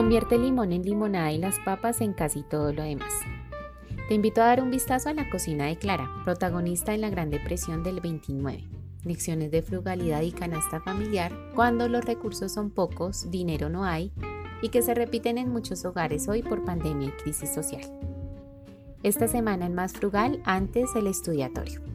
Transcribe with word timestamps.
Convierte 0.00 0.36
el 0.36 0.44
limón 0.44 0.72
en 0.72 0.82
limonada 0.82 1.30
y 1.30 1.36
las 1.36 1.58
papas 1.58 2.00
en 2.00 2.14
casi 2.14 2.42
todo 2.42 2.72
lo 2.72 2.82
demás. 2.82 3.12
Te 4.08 4.14
invito 4.14 4.40
a 4.40 4.46
dar 4.46 4.62
un 4.62 4.70
vistazo 4.70 5.10
a 5.10 5.12
la 5.12 5.28
cocina 5.28 5.66
de 5.66 5.76
Clara, 5.76 6.08
protagonista 6.24 6.94
en 6.94 7.02
la 7.02 7.10
Gran 7.10 7.28
Depresión 7.28 7.82
del 7.82 8.00
29. 8.00 8.64
Lecciones 9.04 9.50
de 9.50 9.60
frugalidad 9.60 10.22
y 10.22 10.32
canasta 10.32 10.80
familiar 10.80 11.34
cuando 11.54 11.86
los 11.86 12.02
recursos 12.02 12.50
son 12.50 12.70
pocos, 12.70 13.30
dinero 13.30 13.68
no 13.68 13.84
hay 13.84 14.10
y 14.62 14.70
que 14.70 14.80
se 14.80 14.94
repiten 14.94 15.36
en 15.36 15.50
muchos 15.50 15.84
hogares 15.84 16.28
hoy 16.28 16.42
por 16.42 16.64
pandemia 16.64 17.08
y 17.08 17.22
crisis 17.22 17.52
social. 17.52 17.84
Esta 19.02 19.28
semana 19.28 19.66
en 19.66 19.74
Más 19.74 19.92
Frugal, 19.92 20.40
antes 20.46 20.96
el 20.96 21.08
estudiatorio. 21.08 21.89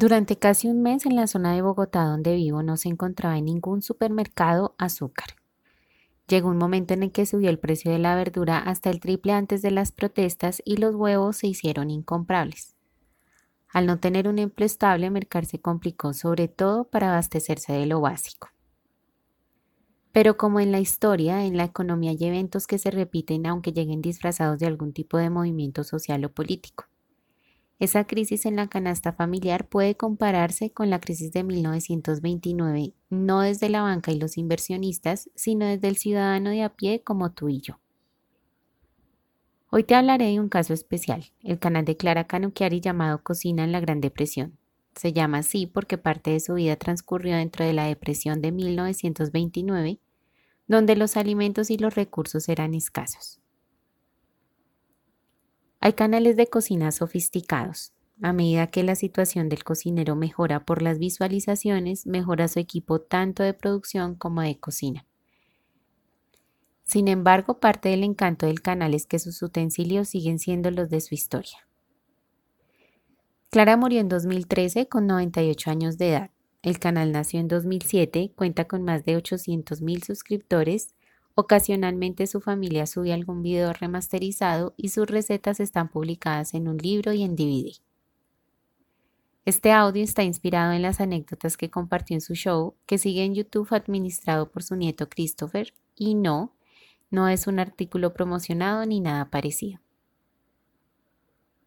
Durante 0.00 0.36
casi 0.36 0.68
un 0.68 0.80
mes 0.80 1.06
en 1.06 1.16
la 1.16 1.26
zona 1.26 1.52
de 1.54 1.60
Bogotá 1.60 2.04
donde 2.04 2.36
vivo 2.36 2.62
no 2.62 2.76
se 2.76 2.88
encontraba 2.88 3.36
en 3.36 3.46
ningún 3.46 3.82
supermercado 3.82 4.76
azúcar. 4.78 5.30
Llegó 6.28 6.50
un 6.50 6.56
momento 6.56 6.94
en 6.94 7.02
el 7.02 7.10
que 7.10 7.26
subió 7.26 7.50
el 7.50 7.58
precio 7.58 7.90
de 7.90 7.98
la 7.98 8.14
verdura 8.14 8.58
hasta 8.58 8.90
el 8.90 9.00
triple 9.00 9.32
antes 9.32 9.60
de 9.60 9.72
las 9.72 9.90
protestas 9.90 10.62
y 10.64 10.76
los 10.76 10.94
huevos 10.94 11.38
se 11.38 11.48
hicieron 11.48 11.90
incomprables. 11.90 12.76
Al 13.72 13.86
no 13.86 13.98
tener 13.98 14.28
un 14.28 14.38
empleo 14.38 14.66
estable, 14.66 15.10
Mercar 15.10 15.46
se 15.46 15.60
complicó 15.60 16.14
sobre 16.14 16.46
todo 16.46 16.84
para 16.84 17.08
abastecerse 17.08 17.72
de 17.72 17.86
lo 17.86 18.00
básico. 18.00 18.50
Pero 20.12 20.36
como 20.36 20.60
en 20.60 20.70
la 20.70 20.78
historia, 20.78 21.44
en 21.44 21.56
la 21.56 21.64
economía 21.64 22.12
hay 22.12 22.24
eventos 22.24 22.68
que 22.68 22.78
se 22.78 22.92
repiten 22.92 23.46
aunque 23.46 23.72
lleguen 23.72 24.00
disfrazados 24.00 24.60
de 24.60 24.66
algún 24.66 24.92
tipo 24.92 25.18
de 25.18 25.28
movimiento 25.28 25.82
social 25.82 26.24
o 26.24 26.30
político. 26.30 26.84
Esa 27.78 28.04
crisis 28.04 28.44
en 28.44 28.56
la 28.56 28.66
canasta 28.66 29.12
familiar 29.12 29.68
puede 29.68 29.96
compararse 29.96 30.70
con 30.70 30.90
la 30.90 30.98
crisis 30.98 31.32
de 31.32 31.44
1929, 31.44 32.92
no 33.08 33.40
desde 33.40 33.68
la 33.68 33.82
banca 33.82 34.10
y 34.10 34.18
los 34.18 34.36
inversionistas, 34.36 35.30
sino 35.36 35.64
desde 35.66 35.86
el 35.86 35.96
ciudadano 35.96 36.50
de 36.50 36.64
a 36.64 36.70
pie 36.70 37.02
como 37.02 37.30
tú 37.30 37.48
y 37.48 37.60
yo. 37.60 37.78
Hoy 39.70 39.84
te 39.84 39.94
hablaré 39.94 40.26
de 40.26 40.40
un 40.40 40.48
caso 40.48 40.74
especial, 40.74 41.26
el 41.42 41.60
canal 41.60 41.84
de 41.84 41.96
Clara 41.96 42.26
Canucchiari 42.26 42.80
llamado 42.80 43.22
Cocina 43.22 43.62
en 43.62 43.70
la 43.70 43.80
Gran 43.80 44.00
Depresión. 44.00 44.58
Se 44.96 45.12
llama 45.12 45.38
así 45.38 45.66
porque 45.66 45.98
parte 45.98 46.32
de 46.32 46.40
su 46.40 46.54
vida 46.54 46.74
transcurrió 46.74 47.36
dentro 47.36 47.64
de 47.64 47.74
la 47.74 47.84
depresión 47.84 48.40
de 48.40 48.50
1929, 48.50 50.00
donde 50.66 50.96
los 50.96 51.16
alimentos 51.16 51.70
y 51.70 51.78
los 51.78 51.94
recursos 51.94 52.48
eran 52.48 52.74
escasos. 52.74 53.40
Hay 55.80 55.92
canales 55.92 56.36
de 56.36 56.48
cocina 56.48 56.90
sofisticados. 56.90 57.92
A 58.20 58.32
medida 58.32 58.66
que 58.66 58.82
la 58.82 58.96
situación 58.96 59.48
del 59.48 59.62
cocinero 59.62 60.16
mejora 60.16 60.64
por 60.64 60.82
las 60.82 60.98
visualizaciones, 60.98 62.04
mejora 62.04 62.48
su 62.48 62.58
equipo 62.58 63.00
tanto 63.00 63.44
de 63.44 63.54
producción 63.54 64.16
como 64.16 64.42
de 64.42 64.58
cocina. 64.58 65.06
Sin 66.82 67.06
embargo, 67.06 67.60
parte 67.60 67.90
del 67.90 68.02
encanto 68.02 68.46
del 68.46 68.60
canal 68.60 68.94
es 68.94 69.06
que 69.06 69.20
sus 69.20 69.40
utensilios 69.42 70.08
siguen 70.08 70.40
siendo 70.40 70.70
los 70.72 70.90
de 70.90 71.00
su 71.00 71.14
historia. 71.14 71.68
Clara 73.50 73.76
murió 73.76 74.00
en 74.00 74.08
2013 74.08 74.88
con 74.88 75.06
98 75.06 75.70
años 75.70 75.96
de 75.96 76.10
edad. 76.10 76.30
El 76.62 76.80
canal 76.80 77.12
nació 77.12 77.38
en 77.38 77.46
2007, 77.46 78.32
cuenta 78.34 78.66
con 78.66 78.82
más 78.82 79.04
de 79.04 79.16
800.000 79.16 80.04
suscriptores 80.04 80.94
Ocasionalmente 81.40 82.26
su 82.26 82.40
familia 82.40 82.84
sube 82.88 83.12
algún 83.12 83.42
video 83.42 83.72
remasterizado 83.72 84.74
y 84.76 84.88
sus 84.88 85.06
recetas 85.06 85.60
están 85.60 85.88
publicadas 85.88 86.52
en 86.52 86.66
un 86.66 86.78
libro 86.78 87.12
y 87.12 87.22
en 87.22 87.36
DVD. 87.36 87.76
Este 89.44 89.70
audio 89.70 90.02
está 90.02 90.24
inspirado 90.24 90.72
en 90.72 90.82
las 90.82 91.00
anécdotas 91.00 91.56
que 91.56 91.70
compartió 91.70 92.14
en 92.14 92.22
su 92.22 92.34
show, 92.34 92.74
que 92.86 92.98
sigue 92.98 93.22
en 93.22 93.36
YouTube 93.36 93.72
administrado 93.72 94.50
por 94.50 94.64
su 94.64 94.74
nieto 94.74 95.08
Christopher, 95.08 95.72
y 95.94 96.16
no, 96.16 96.56
no 97.08 97.28
es 97.28 97.46
un 97.46 97.60
artículo 97.60 98.12
promocionado 98.12 98.84
ni 98.84 98.98
nada 98.98 99.30
parecido. 99.30 99.78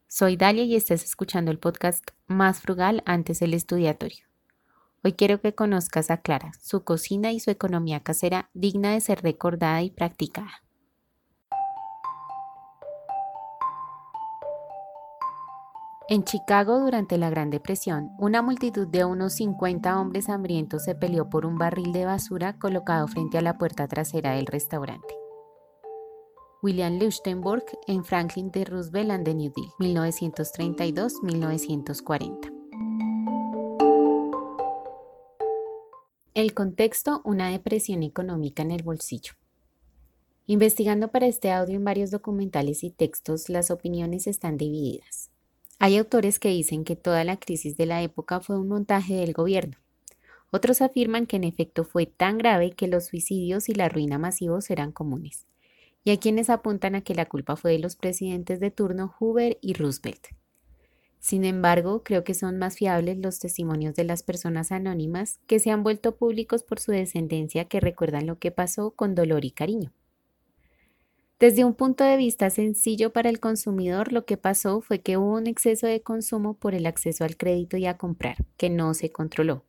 Soy 0.10 0.36
Dalia 0.36 0.66
y 0.66 0.76
estás 0.76 1.06
escuchando 1.06 1.50
el 1.50 1.60
podcast 1.60 2.10
Más 2.28 2.60
Frugal 2.60 3.04
antes 3.06 3.42
el 3.42 3.54
estudiatorio. 3.54 4.31
Hoy 5.04 5.14
quiero 5.14 5.42
que 5.42 5.56
conozcas 5.56 6.12
a 6.12 6.18
Clara, 6.18 6.52
su 6.62 6.84
cocina 6.84 7.32
y 7.32 7.40
su 7.40 7.50
economía 7.50 8.02
casera 8.02 8.52
digna 8.54 8.92
de 8.92 9.02
ser 9.02 9.24
recordada 9.24 9.82
y 9.82 9.90
practicada. 9.90 10.62
En 16.08 16.24
Chicago, 16.24 16.80
durante 16.80 17.18
la 17.18 17.32
Gran 17.32 17.50
Depresión, 17.50 18.12
una 18.20 18.44
multitud 18.44 18.86
de 18.86 19.04
unos 19.06 19.34
50 19.34 20.00
hombres 20.00 20.30
hambrientos 20.30 20.84
se 20.84 20.94
peleó 20.94 21.30
por 21.30 21.48
un 21.48 21.58
barril 21.58 21.94
de 21.94 22.06
basura 22.06 22.60
colocado 22.60 23.08
frente 23.08 23.40
a 23.40 23.42
la 23.42 23.58
puerta 23.58 23.88
trasera 23.88 24.34
del 24.34 24.46
restaurante. 24.46 25.16
William 26.62 27.00
Luchtenburg 27.00 27.66
en 27.88 28.04
Franklin 28.04 28.52
D. 28.52 28.66
Roosevelt 28.66 29.10
and 29.10 29.26
the 29.26 29.34
New 29.34 29.52
Deal, 29.56 29.72
1932-1940. 29.80 32.61
El 36.34 36.54
contexto, 36.54 37.22
una 37.26 37.50
depresión 37.50 38.04
económica 38.04 38.64
en 38.64 38.72
el 38.72 38.84
bolsillo. 38.84 39.34
Investigando 40.48 41.10
para 41.10 41.28
este 41.28 41.52
audio 41.52 41.76
en 41.76 41.84
varios 41.84 42.10
documentales 42.10 42.86
y 42.86 42.90
textos, 42.90 43.50
las 43.50 43.70
opiniones 43.70 44.28
están 44.28 44.56
divididas. 44.56 45.30
Hay 45.78 45.98
autores 45.98 46.40
que 46.40 46.48
dicen 46.48 46.86
que 46.86 46.96
toda 46.96 47.26
la 47.26 47.36
crisis 47.36 47.76
de 47.76 47.86
la 47.86 48.02
época 48.02 48.40
fue 48.40 48.58
un 48.58 48.70
montaje 48.70 49.16
del 49.16 49.34
gobierno. 49.34 49.76
Otros 50.52 50.82
afirman 50.82 51.26
que 51.26 51.36
en 51.36 51.44
efecto 51.44 51.84
fue 51.84 52.06
tan 52.06 52.38
grave 52.38 52.72
que 52.72 52.88
los 52.88 53.08
suicidios 53.08 53.68
y 53.68 53.74
la 53.74 53.90
ruina 53.90 54.18
masivos 54.18 54.70
eran 54.70 54.94
comunes. 54.94 55.48
Y 56.06 56.12
hay 56.12 56.18
quienes 56.18 56.50
apuntan 56.50 56.96
a 56.96 57.02
que 57.02 57.14
la 57.14 57.26
culpa 57.26 57.58
fue 57.58 57.74
de 57.74 57.80
los 57.80 57.98
presidentes 57.98 58.62
de 58.62 58.72
turno 58.72 59.14
Hoover 59.20 59.58
y 59.60 59.74
Roosevelt. 59.74 60.28
Sin 61.22 61.46
embargo, 61.46 62.02
creo 62.04 62.24
que 62.24 62.34
son 62.34 62.58
más 62.58 62.78
fiables 62.78 63.20
los 63.20 63.38
testimonios 63.38 63.94
de 63.94 64.04
las 64.04 64.24
personas 64.24 64.72
anónimas 64.72 65.40
que 65.46 65.60
se 65.60 65.70
han 65.70 65.84
vuelto 65.84 66.16
públicos 66.16 66.64
por 66.64 66.80
su 66.80 66.92
descendencia 66.92 67.66
que 67.66 67.80
recuerdan 67.80 68.26
lo 68.26 68.40
que 68.40 68.50
pasó 68.50 68.92
con 68.92 69.14
dolor 69.14 69.46
y 69.46 69.52
cariño. 69.52 69.94
Desde 71.40 71.64
un 71.64 71.76
punto 71.76 72.04
de 72.04 72.18
vista 72.18 72.50
sencillo 72.50 73.14
para 73.14 73.30
el 73.30 73.40
consumidor, 73.40 74.12
lo 74.12 74.26
que 74.26 74.36
pasó 74.36 74.82
fue 74.82 75.02
que 75.02 75.18
hubo 75.18 75.38
un 75.38 75.46
exceso 75.46 75.86
de 75.86 76.02
consumo 76.02 76.56
por 76.56 76.74
el 76.74 76.88
acceso 76.88 77.24
al 77.24 77.38
crédito 77.38 77.78
y 77.78 77.86
a 77.86 78.00
comprar, 78.00 78.38
que 78.58 78.72
no 78.72 78.96
se 78.96 79.12
controló. 79.12 79.64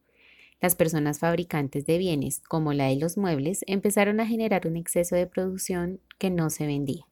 Las 0.62 0.74
personas 0.74 1.18
fabricantes 1.18 1.84
de 1.84 1.98
bienes, 1.98 2.40
como 2.40 2.72
la 2.72 2.86
de 2.86 2.96
los 2.96 3.18
muebles, 3.18 3.62
empezaron 3.66 4.20
a 4.20 4.26
generar 4.26 4.66
un 4.66 4.76
exceso 4.76 5.16
de 5.16 5.26
producción 5.26 6.00
que 6.18 6.30
no 6.30 6.48
se 6.48 6.66
vendía. 6.66 7.06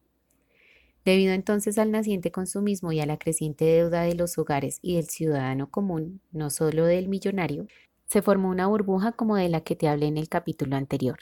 Debido 1.10 1.32
entonces 1.32 1.76
al 1.78 1.91
naciente 1.91 2.31
consumismo 2.31 2.93
y 2.93 3.00
a 3.00 3.04
la 3.04 3.19
creciente 3.19 3.65
deuda 3.65 4.03
de 4.03 4.15
los 4.15 4.38
hogares 4.38 4.78
y 4.81 4.94
del 4.94 5.09
ciudadano 5.09 5.69
común, 5.69 6.21
no 6.31 6.50
solo 6.50 6.87
del 6.87 7.09
millonario, 7.09 7.66
se 8.06 8.22
formó 8.22 8.48
una 8.48 8.69
burbuja 8.69 9.10
como 9.10 9.34
de 9.34 9.49
la 9.49 9.62
que 9.62 9.75
te 9.75 9.88
hablé 9.88 10.06
en 10.06 10.19
el 10.19 10.28
capítulo 10.28 10.76
anterior. 10.76 11.19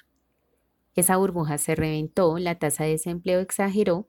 Esa 0.94 1.16
burbuja 1.16 1.56
se 1.56 1.75
reventó, 1.75 2.37
la 2.37 2.59
tasa 2.59 2.84
de 2.84 2.91
desempleo 2.91 3.41
exageró, 3.41 4.06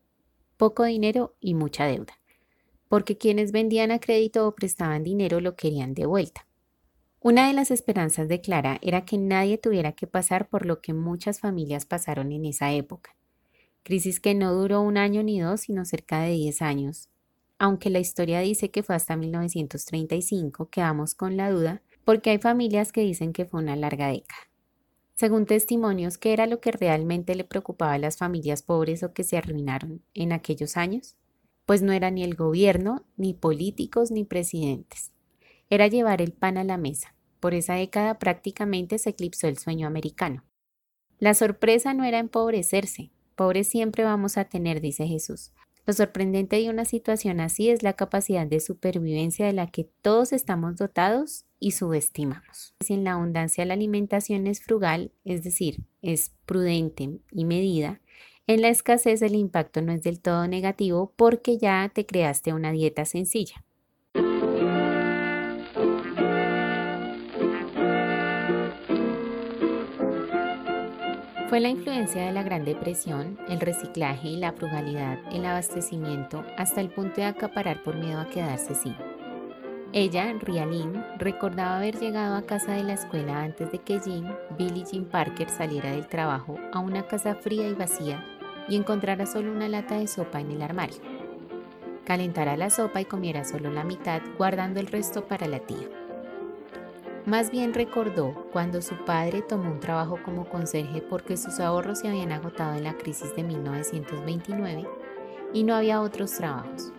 poco 0.57 0.83
dinero 0.83 1.37
y 1.39 1.53
mucha 1.53 1.85
deuda, 1.85 2.19
porque 2.89 3.17
quienes 3.17 3.53
vendían 3.53 3.91
a 3.91 3.99
crédito 3.99 4.49
o 4.49 4.55
prestaban 4.55 5.01
dinero 5.03 5.39
lo 5.39 5.55
querían 5.55 5.93
de 5.93 6.05
vuelta. 6.05 6.45
Una 7.21 7.47
de 7.47 7.53
las 7.53 7.71
esperanzas 7.71 8.27
de 8.27 8.41
Clara 8.41 8.79
era 8.81 9.05
que 9.05 9.17
nadie 9.17 9.57
tuviera 9.57 9.93
que 9.93 10.07
pasar 10.07 10.49
por 10.49 10.65
lo 10.65 10.81
que 10.81 10.91
muchas 10.91 11.39
familias 11.39 11.85
pasaron 11.85 12.33
en 12.33 12.43
esa 12.43 12.73
época, 12.73 13.15
crisis 13.83 14.19
que 14.19 14.35
no 14.35 14.53
duró 14.53 14.81
un 14.81 14.97
año 14.97 15.23
ni 15.23 15.39
dos, 15.39 15.61
sino 15.61 15.85
cerca 15.85 16.21
de 16.21 16.31
10 16.31 16.61
años. 16.61 17.09
Aunque 17.57 17.89
la 17.89 17.99
historia 17.99 18.39
dice 18.39 18.71
que 18.71 18.83
fue 18.83 18.95
hasta 18.95 19.15
1935, 19.15 20.69
quedamos 20.69 21.15
con 21.15 21.37
la 21.37 21.51
duda, 21.51 21.81
porque 22.05 22.29
hay 22.29 22.39
familias 22.39 22.91
que 22.91 23.01
dicen 23.01 23.33
que 23.33 23.45
fue 23.45 23.61
una 23.61 23.75
larga 23.75 24.07
década. 24.07 24.49
Según 25.13 25.45
testimonios, 25.45 26.17
¿qué 26.17 26.31
era 26.31 26.47
lo 26.47 26.61
que 26.61 26.71
realmente 26.71 27.35
le 27.35 27.43
preocupaba 27.43 27.93
a 27.93 27.97
las 27.99 28.17
familias 28.17 28.63
pobres 28.63 29.03
o 29.03 29.13
que 29.13 29.25
se 29.25 29.37
arruinaron 29.37 30.01
en 30.13 30.31
aquellos 30.31 30.77
años? 30.77 31.17
Pues 31.65 31.81
no 31.81 31.91
era 31.91 32.09
ni 32.09 32.23
el 32.23 32.35
gobierno, 32.35 33.05
ni 33.17 33.33
políticos, 33.33 34.11
ni 34.11 34.23
presidentes. 34.23 35.11
Era 35.69 35.87
llevar 35.87 36.21
el 36.21 36.31
pan 36.31 36.57
a 36.57 36.63
la 36.63 36.77
mesa. 36.77 37.15
Por 37.41 37.53
esa 37.53 37.73
década 37.73 38.17
prácticamente 38.17 38.97
se 38.97 39.09
eclipsó 39.09 39.47
el 39.47 39.57
sueño 39.57 39.87
americano. 39.87 40.45
La 41.19 41.33
sorpresa 41.33 41.93
no 41.93 42.05
era 42.05 42.19
empobrecerse, 42.19 43.11
Pobres 43.39 43.69
siempre 43.69 44.03
vamos 44.03 44.37
a 44.37 44.43
tener, 44.43 44.81
dice 44.81 45.07
Jesús. 45.07 45.53
Lo 45.85 45.93
sorprendente 45.93 46.57
de 46.57 46.69
una 46.69 46.83
situación 46.83 47.39
así 47.39 47.69
es 47.69 47.83
la 47.83 47.93
capacidad 47.93 48.45
de 48.45 48.59
supervivencia 48.59 49.45
de 49.45 49.53
la 49.53 49.67
que 49.67 49.85
todos 50.01 50.33
estamos 50.33 50.75
dotados 50.75 51.45
y 51.57 51.71
subestimamos. 51.71 52.75
Si 52.81 52.95
en 52.95 53.05
la 53.05 53.13
abundancia 53.13 53.63
la 53.63 53.75
alimentación 53.75 54.45
es 54.45 54.61
frugal, 54.61 55.13
es 55.23 55.41
decir, 55.41 55.85
es 56.01 56.33
prudente 56.45 57.21
y 57.31 57.45
medida, 57.45 58.01
en 58.45 58.61
la 58.61 58.67
escasez 58.67 59.21
el 59.21 59.35
impacto 59.35 59.81
no 59.81 59.93
es 59.93 60.03
del 60.03 60.19
todo 60.19 60.45
negativo 60.49 61.13
porque 61.15 61.57
ya 61.57 61.89
te 61.95 62.05
creaste 62.05 62.51
una 62.51 62.73
dieta 62.73 63.05
sencilla. 63.05 63.63
Fue 71.49 71.59
la 71.59 71.69
influencia 71.69 72.27
de 72.27 72.31
la 72.31 72.43
Gran 72.43 72.63
Depresión, 72.63 73.39
el 73.49 73.59
reciclaje 73.59 74.27
y 74.27 74.37
la 74.37 74.53
frugalidad, 74.53 75.17
el 75.31 75.43
abastecimiento, 75.47 76.45
hasta 76.59 76.79
el 76.79 76.91
punto 76.91 77.15
de 77.15 77.25
acaparar 77.25 77.81
por 77.81 77.95
miedo 77.95 78.19
a 78.19 78.29
quedarse 78.29 78.75
sin. 78.75 78.95
Ella, 79.91 80.31
Rialin, 80.39 81.03
recordaba 81.17 81.77
haber 81.77 81.97
llegado 81.97 82.35
a 82.35 82.43
casa 82.43 82.73
de 82.73 82.83
la 82.83 82.93
escuela 82.93 83.41
antes 83.41 83.71
de 83.71 83.79
que 83.79 83.99
Jean, 83.99 84.37
Billy 84.59 84.83
Jean 84.83 85.05
Parker 85.05 85.49
saliera 85.49 85.89
del 85.89 86.05
trabajo 86.05 86.59
a 86.71 86.77
una 86.77 87.07
casa 87.07 87.33
fría 87.33 87.67
y 87.67 87.73
vacía 87.73 88.23
y 88.67 88.75
encontrara 88.75 89.25
solo 89.25 89.51
una 89.51 89.67
lata 89.67 89.97
de 89.97 90.05
sopa 90.05 90.39
en 90.41 90.51
el 90.51 90.61
armario. 90.61 91.01
Calentara 92.05 92.57
la 92.57 92.69
sopa 92.69 93.01
y 93.01 93.05
comiera 93.05 93.43
solo 93.43 93.71
la 93.71 93.83
mitad, 93.83 94.21
guardando 94.37 94.79
el 94.79 94.85
resto 94.85 95.25
para 95.25 95.47
la 95.47 95.57
tía. 95.61 95.98
Más 97.29 97.51
bien 97.51 97.75
recordó 97.75 98.33
cuando 98.51 98.81
su 98.81 98.95
padre 99.05 99.43
tomó 99.43 99.71
un 99.71 99.79
trabajo 99.79 100.17
como 100.25 100.49
conserje 100.49 100.99
porque 100.99 101.37
sus 101.37 101.59
ahorros 101.59 101.99
se 101.99 102.07
habían 102.07 102.31
agotado 102.31 102.75
en 102.75 102.85
la 102.85 102.97
crisis 102.97 103.35
de 103.35 103.43
1929 103.43 104.87
y 105.53 105.63
no 105.63 105.75
había 105.75 106.01
otros 106.01 106.31
trabajos. 106.31 106.91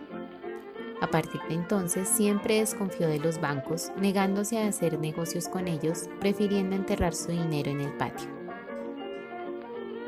A 1.01 1.07
partir 1.07 1.41
de 1.49 1.55
entonces 1.55 2.07
siempre 2.07 2.59
desconfió 2.59 3.09
de 3.09 3.19
los 3.19 3.41
bancos, 3.41 3.91
negándose 3.97 4.57
a 4.57 4.67
hacer 4.67 4.97
negocios 4.99 5.49
con 5.49 5.67
ellos, 5.67 6.07
prefiriendo 6.21 6.77
enterrar 6.77 7.13
su 7.13 7.31
dinero 7.31 7.69
en 7.69 7.81
el 7.81 7.97
patio. 7.97 8.29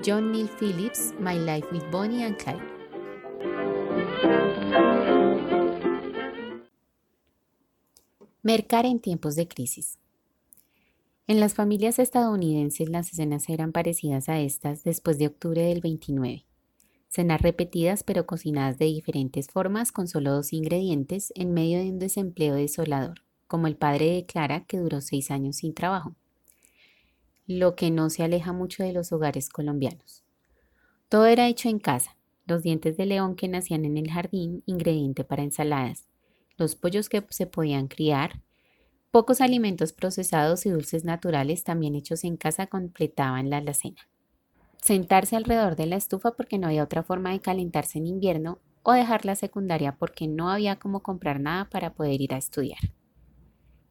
John 0.05 0.31
Neil 0.31 0.49
Phillips, 0.57 1.13
My 1.19 1.37
Life 1.37 1.67
with 1.73 1.83
Bonnie 1.91 2.23
and 2.23 2.37
Clyde. 2.37 2.63
Mercar 8.41 8.85
en 8.85 9.01
tiempos 9.01 9.35
de 9.35 9.49
crisis. 9.49 9.99
En 11.25 11.39
las 11.39 11.53
familias 11.53 11.99
estadounidenses 11.99 12.89
las 12.89 13.13
escenas 13.13 13.47
eran 13.47 13.71
parecidas 13.71 14.27
a 14.27 14.41
estas 14.41 14.83
después 14.83 15.17
de 15.17 15.27
octubre 15.27 15.61
del 15.61 15.79
29. 15.79 16.45
Cenas 17.07 17.41
repetidas 17.41 18.03
pero 18.03 18.25
cocinadas 18.25 18.77
de 18.77 18.85
diferentes 18.85 19.47
formas 19.47 19.93
con 19.93 20.09
solo 20.09 20.33
dos 20.33 20.51
ingredientes 20.51 21.31
en 21.35 21.53
medio 21.53 21.79
de 21.79 21.91
un 21.91 21.97
desempleo 21.99 22.55
desolador, 22.55 23.21
como 23.47 23.67
el 23.67 23.77
padre 23.77 24.11
de 24.11 24.25
Clara 24.25 24.65
que 24.65 24.79
duró 24.79 24.99
seis 24.99 25.31
años 25.31 25.55
sin 25.57 25.73
trabajo. 25.73 26.13
Lo 27.47 27.77
que 27.77 27.89
no 27.89 28.09
se 28.09 28.23
aleja 28.23 28.51
mucho 28.51 28.83
de 28.83 28.91
los 28.91 29.13
hogares 29.13 29.47
colombianos. 29.47 30.25
Todo 31.07 31.25
era 31.27 31.47
hecho 31.47 31.69
en 31.69 31.79
casa, 31.79 32.17
los 32.45 32.63
dientes 32.63 32.97
de 32.97 33.05
león 33.05 33.37
que 33.37 33.47
nacían 33.47 33.85
en 33.85 33.95
el 33.95 34.11
jardín, 34.11 34.61
ingrediente 34.65 35.23
para 35.23 35.43
ensaladas, 35.43 36.05
los 36.57 36.75
pollos 36.75 37.07
que 37.07 37.25
se 37.29 37.47
podían 37.47 37.87
criar, 37.87 38.41
Pocos 39.13 39.41
alimentos 39.41 39.93
procesados 39.93 40.65
y 40.65 40.71
dulces 40.71 41.05
naturales 41.05 41.63
también 41.63 41.93
hechos 41.93 42.23
en 42.23 42.35
casa 42.35 42.65
completaban 42.65 43.51
la 43.51 43.57
alacena. 43.57 44.09
Sentarse 44.81 45.35
alrededor 45.35 45.75
de 45.75 45.85
la 45.85 45.97
estufa 45.97 46.31
porque 46.31 46.57
no 46.57 46.65
había 46.65 46.83
otra 46.83 47.03
forma 47.03 47.29
de 47.31 47.39
calentarse 47.39 47.99
en 47.99 48.07
invierno 48.07 48.57
o 48.81 48.91
dejar 48.91 49.23
la 49.23 49.35
secundaria 49.35 49.97
porque 49.99 50.27
no 50.27 50.49
había 50.49 50.77
como 50.77 51.03
comprar 51.03 51.39
nada 51.39 51.69
para 51.69 51.93
poder 51.93 52.21
ir 52.21 52.33
a 52.33 52.39
estudiar. 52.39 52.79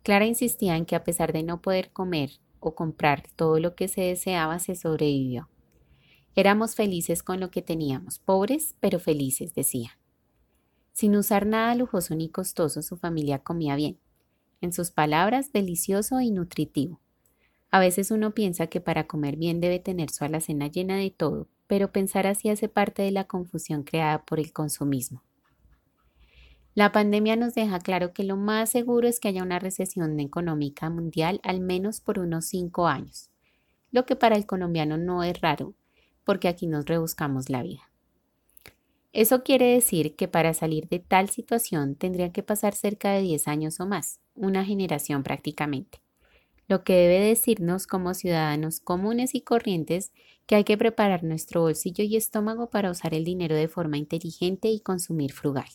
Clara 0.02 0.26
insistía 0.26 0.76
en 0.76 0.86
que 0.86 0.96
a 0.96 1.04
pesar 1.04 1.32
de 1.32 1.44
no 1.44 1.62
poder 1.62 1.92
comer 1.92 2.40
o 2.58 2.74
comprar 2.74 3.22
todo 3.36 3.60
lo 3.60 3.76
que 3.76 3.86
se 3.86 4.00
deseaba, 4.00 4.58
se 4.58 4.74
sobrevivió. 4.74 5.48
Éramos 6.34 6.74
felices 6.74 7.22
con 7.22 7.38
lo 7.38 7.52
que 7.52 7.62
teníamos, 7.62 8.19
pobres 8.19 8.74
pero 8.80 8.98
felices, 8.98 9.54
decía. 9.54 10.00
Sin 10.92 11.14
usar 11.14 11.46
nada 11.46 11.76
lujoso 11.76 12.16
ni 12.16 12.28
costoso, 12.28 12.82
su 12.82 12.96
familia 12.96 13.38
comía 13.38 13.76
bien 13.76 14.01
en 14.62 14.72
sus 14.72 14.90
palabras, 14.90 15.52
delicioso 15.52 16.20
y 16.20 16.30
nutritivo. 16.30 17.00
A 17.70 17.80
veces 17.80 18.10
uno 18.10 18.32
piensa 18.32 18.66
que 18.68 18.80
para 18.80 19.06
comer 19.06 19.36
bien 19.36 19.60
debe 19.60 19.78
tener 19.78 20.10
su 20.10 20.24
alacena 20.24 20.68
llena 20.68 20.96
de 20.96 21.10
todo, 21.10 21.48
pero 21.66 21.92
pensar 21.92 22.26
así 22.26 22.48
hace 22.48 22.68
parte 22.68 23.02
de 23.02 23.10
la 23.10 23.24
confusión 23.24 23.82
creada 23.82 24.24
por 24.24 24.40
el 24.40 24.52
consumismo. 24.52 25.22
La 26.74 26.90
pandemia 26.92 27.36
nos 27.36 27.54
deja 27.54 27.78
claro 27.80 28.14
que 28.14 28.24
lo 28.24 28.36
más 28.36 28.70
seguro 28.70 29.06
es 29.06 29.20
que 29.20 29.28
haya 29.28 29.42
una 29.42 29.58
recesión 29.58 30.18
económica 30.20 30.88
mundial 30.88 31.40
al 31.42 31.60
menos 31.60 32.00
por 32.00 32.18
unos 32.18 32.46
cinco 32.46 32.88
años, 32.88 33.30
lo 33.90 34.06
que 34.06 34.16
para 34.16 34.36
el 34.36 34.46
colombiano 34.46 34.96
no 34.96 35.22
es 35.22 35.38
raro, 35.40 35.74
porque 36.24 36.48
aquí 36.48 36.66
nos 36.66 36.86
rebuscamos 36.86 37.50
la 37.50 37.62
vida. 37.62 37.91
Eso 39.12 39.42
quiere 39.42 39.66
decir 39.66 40.16
que 40.16 40.26
para 40.26 40.54
salir 40.54 40.88
de 40.88 40.98
tal 40.98 41.28
situación 41.28 41.96
tendría 41.96 42.32
que 42.32 42.42
pasar 42.42 42.74
cerca 42.74 43.12
de 43.12 43.20
10 43.20 43.46
años 43.46 43.78
o 43.78 43.86
más 43.86 44.20
una 44.34 44.64
generación 44.64 45.22
prácticamente, 45.22 46.00
lo 46.66 46.82
que 46.82 46.94
debe 46.94 47.20
decirnos 47.20 47.86
como 47.86 48.14
ciudadanos 48.14 48.80
comunes 48.80 49.34
y 49.34 49.42
corrientes 49.42 50.12
que 50.46 50.54
hay 50.54 50.64
que 50.64 50.78
preparar 50.78 51.24
nuestro 51.24 51.60
bolsillo 51.60 52.04
y 52.04 52.16
estómago 52.16 52.70
para 52.70 52.90
usar 52.90 53.12
el 53.12 53.24
dinero 53.24 53.54
de 53.54 53.68
forma 53.68 53.98
inteligente 53.98 54.68
y 54.68 54.80
consumir 54.80 55.32
frugal. 55.32 55.68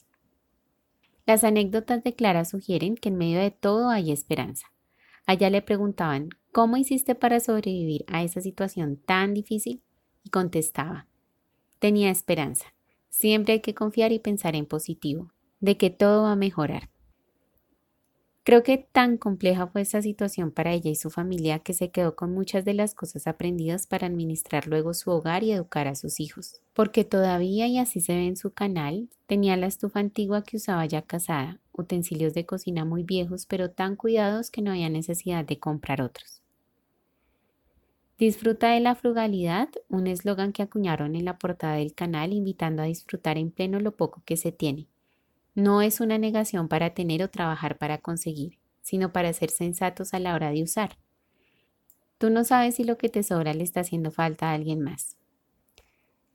Las 1.28 1.44
anécdotas 1.44 2.04
de 2.04 2.16
Clara 2.16 2.44
sugieren 2.46 2.96
que 2.96 3.10
en 3.10 3.18
medio 3.18 3.40
de 3.40 3.52
todo 3.52 3.90
hay 3.90 4.12
esperanza. 4.12 4.72
Allá 5.28 5.52
le 5.52 5.62
preguntaban, 5.62 6.30
¿cómo 6.52 6.78
hiciste 6.78 7.14
para 7.14 7.40
sobrevivir 7.40 8.06
a 8.08 8.24
esa 8.24 8.42
situación 8.42 8.98
tan 8.98 9.36
difícil? 9.36 9.84
Y 10.24 10.30
contestaba, 10.30 11.06
tenía 11.80 12.10
esperanza. 12.10 12.74
Siempre 13.18 13.54
hay 13.54 13.62
que 13.62 13.74
confiar 13.74 14.12
y 14.12 14.20
pensar 14.20 14.56
en 14.56 14.68
positivo, 14.68 15.34
de 15.60 15.76
que 15.76 15.90
todo 15.90 16.22
va 16.22 16.34
a 16.34 16.36
mejorar. 16.36 16.92
Creo 18.44 18.62
que 18.62 18.78
tan 18.78 19.18
compleja 19.18 19.66
fue 19.66 19.82
esa 19.82 20.04
situación 20.04 20.52
para 20.52 20.72
ella 20.72 20.92
y 20.92 20.96
su 20.96 21.10
familia 21.10 21.58
que 21.58 21.74
se 21.74 21.90
quedó 21.90 22.16
con 22.16 22.32
muchas 22.32 22.64
de 22.64 22.76
las 22.76 22.94
cosas 22.94 23.26
aprendidas 23.26 23.88
para 23.88 24.06
administrar 24.06 24.68
luego 24.68 24.94
su 24.94 25.10
hogar 25.10 25.44
y 25.44 25.52
educar 25.52 25.88
a 25.88 25.96
sus 25.96 26.20
hijos, 26.20 26.62
porque 26.76 27.06
todavía, 27.06 27.66
y 27.66 27.80
así 27.80 28.02
se 28.02 28.14
ve 28.14 28.28
en 28.28 28.38
su 28.38 28.54
canal, 28.54 29.10
tenía 29.26 29.58
la 29.58 29.66
estufa 29.66 30.00
antigua 30.00 30.44
que 30.44 30.58
usaba 30.58 30.86
ya 30.86 31.02
casada, 31.02 31.60
utensilios 31.72 32.36
de 32.36 32.46
cocina 32.46 32.86
muy 32.86 33.02
viejos 33.02 33.48
pero 33.48 33.72
tan 33.72 33.96
cuidados 33.96 34.52
que 34.52 34.62
no 34.62 34.70
había 34.70 34.92
necesidad 34.92 35.44
de 35.44 35.58
comprar 35.58 36.04
otros. 36.04 36.44
Disfruta 38.18 38.72
de 38.72 38.80
la 38.80 38.96
frugalidad, 38.96 39.70
un 39.90 40.08
eslogan 40.08 40.52
que 40.52 40.64
acuñaron 40.64 41.16
en 41.16 41.26
la 41.26 41.38
portada 41.38 41.76
del 41.76 41.94
canal 41.94 42.34
invitando 42.34 42.82
a 42.82 42.86
disfrutar 42.86 43.38
en 43.38 43.52
pleno 43.52 43.80
lo 43.80 43.96
poco 43.96 44.24
que 44.26 44.38
se 44.38 44.52
tiene 44.52 44.88
no 45.58 45.82
es 45.82 46.02
una 46.02 46.20
negación 46.20 46.68
para 46.68 46.92
tener 46.92 47.24
o 47.24 47.32
trabajar 47.32 47.80
para 47.80 47.98
conseguir, 47.98 48.60
sino 48.84 49.12
para 49.12 49.34
ser 49.34 49.50
sensatos 49.50 50.14
a 50.14 50.20
la 50.20 50.36
hora 50.36 50.52
de 50.52 50.62
usar. 50.62 51.00
Tú 52.20 52.30
no 52.30 52.44
sabes 52.44 52.76
si 52.76 52.84
lo 52.84 53.00
que 53.00 53.10
te 53.10 53.24
sobra 53.24 53.56
le 53.56 53.64
está 53.64 53.80
haciendo 53.80 54.12
falta 54.12 54.52
a 54.52 54.54
alguien 54.54 54.82
más. 54.82 55.18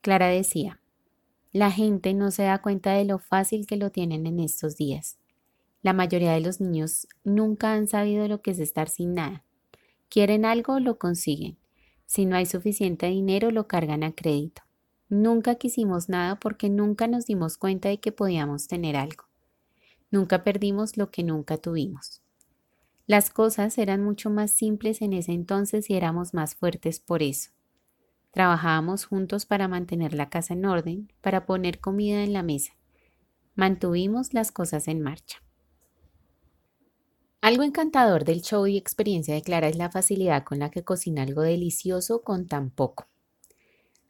Clara 0.01 0.27
decía, 0.27 0.81
la 1.53 1.71
gente 1.71 2.15
no 2.15 2.33
se 2.33 2.43
da 2.43 2.61
cuenta 2.61 2.95
de 2.95 3.05
lo 3.05 3.21
fácil 3.21 3.65
que 3.69 3.77
lo 3.77 3.91
tienen 3.91 4.27
en 4.27 4.41
estos 4.41 4.77
días. 4.77 5.19
La 5.83 5.93
mayoría 5.93 6.33
de 6.33 6.41
los 6.41 6.61
niños 6.61 7.07
nunca 7.23 7.75
han 7.75 7.87
sabido 7.87 8.27
lo 8.27 8.43
que 8.43 8.51
es 8.51 8.59
estar 8.59 8.89
sin 8.89 9.15
nada. 9.15 9.45
Quieren 10.09 10.45
algo, 10.45 10.81
lo 10.81 10.99
consiguen. 10.99 11.59
Si 12.13 12.27
no 12.27 12.37
hay 12.37 12.45
suficiente 12.45 13.07
dinero, 13.07 13.51
lo 13.51 13.67
cargan 13.67 14.03
a 14.03 14.13
crédito. 14.13 14.61
Nunca 15.09 15.55
quisimos 15.55 16.11
nada 16.11 16.39
porque 16.39 16.69
nunca 16.69 17.09
nos 17.09 17.25
dimos 17.25 17.57
cuenta 17.57 17.89
de 17.89 18.01
que 18.01 18.13
podíamos 18.13 18.69
tener 18.69 18.97
algo. 18.97 19.25
Nunca 20.11 20.45
perdimos 20.45 20.99
lo 20.99 21.11
que 21.11 21.23
nunca 21.23 21.57
tuvimos. 21.57 22.21
Las 23.07 23.31
cosas 23.31 23.79
eran 23.79 24.05
mucho 24.05 24.29
más 24.29 24.51
simples 24.51 25.01
en 25.01 25.15
ese 25.15 25.33
entonces 25.33 25.89
y 25.89 25.95
éramos 25.95 26.35
más 26.35 26.55
fuertes 26.55 27.01
por 27.01 27.23
eso. 27.23 27.53
Trabajábamos 28.31 29.07
juntos 29.07 29.47
para 29.47 29.67
mantener 29.67 30.13
la 30.13 30.29
casa 30.29 30.53
en 30.53 30.67
orden, 30.67 31.11
para 31.23 31.47
poner 31.47 31.81
comida 31.81 32.23
en 32.23 32.35
la 32.35 32.43
mesa. 32.43 32.75
Mantuvimos 33.55 34.35
las 34.35 34.53
cosas 34.53 34.87
en 34.87 35.01
marcha. 35.01 35.42
Algo 37.43 37.65
encantador 37.65 38.25
del 38.25 38.41
show 38.41 38.69
y 38.69 38.77
experiencia 38.77 39.35
de 39.35 39.43
Clara 39.43 39.67
es 39.67 39.75
la 39.75 39.91
facilidad 39.91 40.45
con 40.45 40.61
la 40.61 40.71
que 40.71 40.85
cocina 40.85 41.25
algo 41.25 41.43
delicioso 41.43 42.23
con 42.23 42.47
tan 42.47 42.71
poco. 42.71 43.09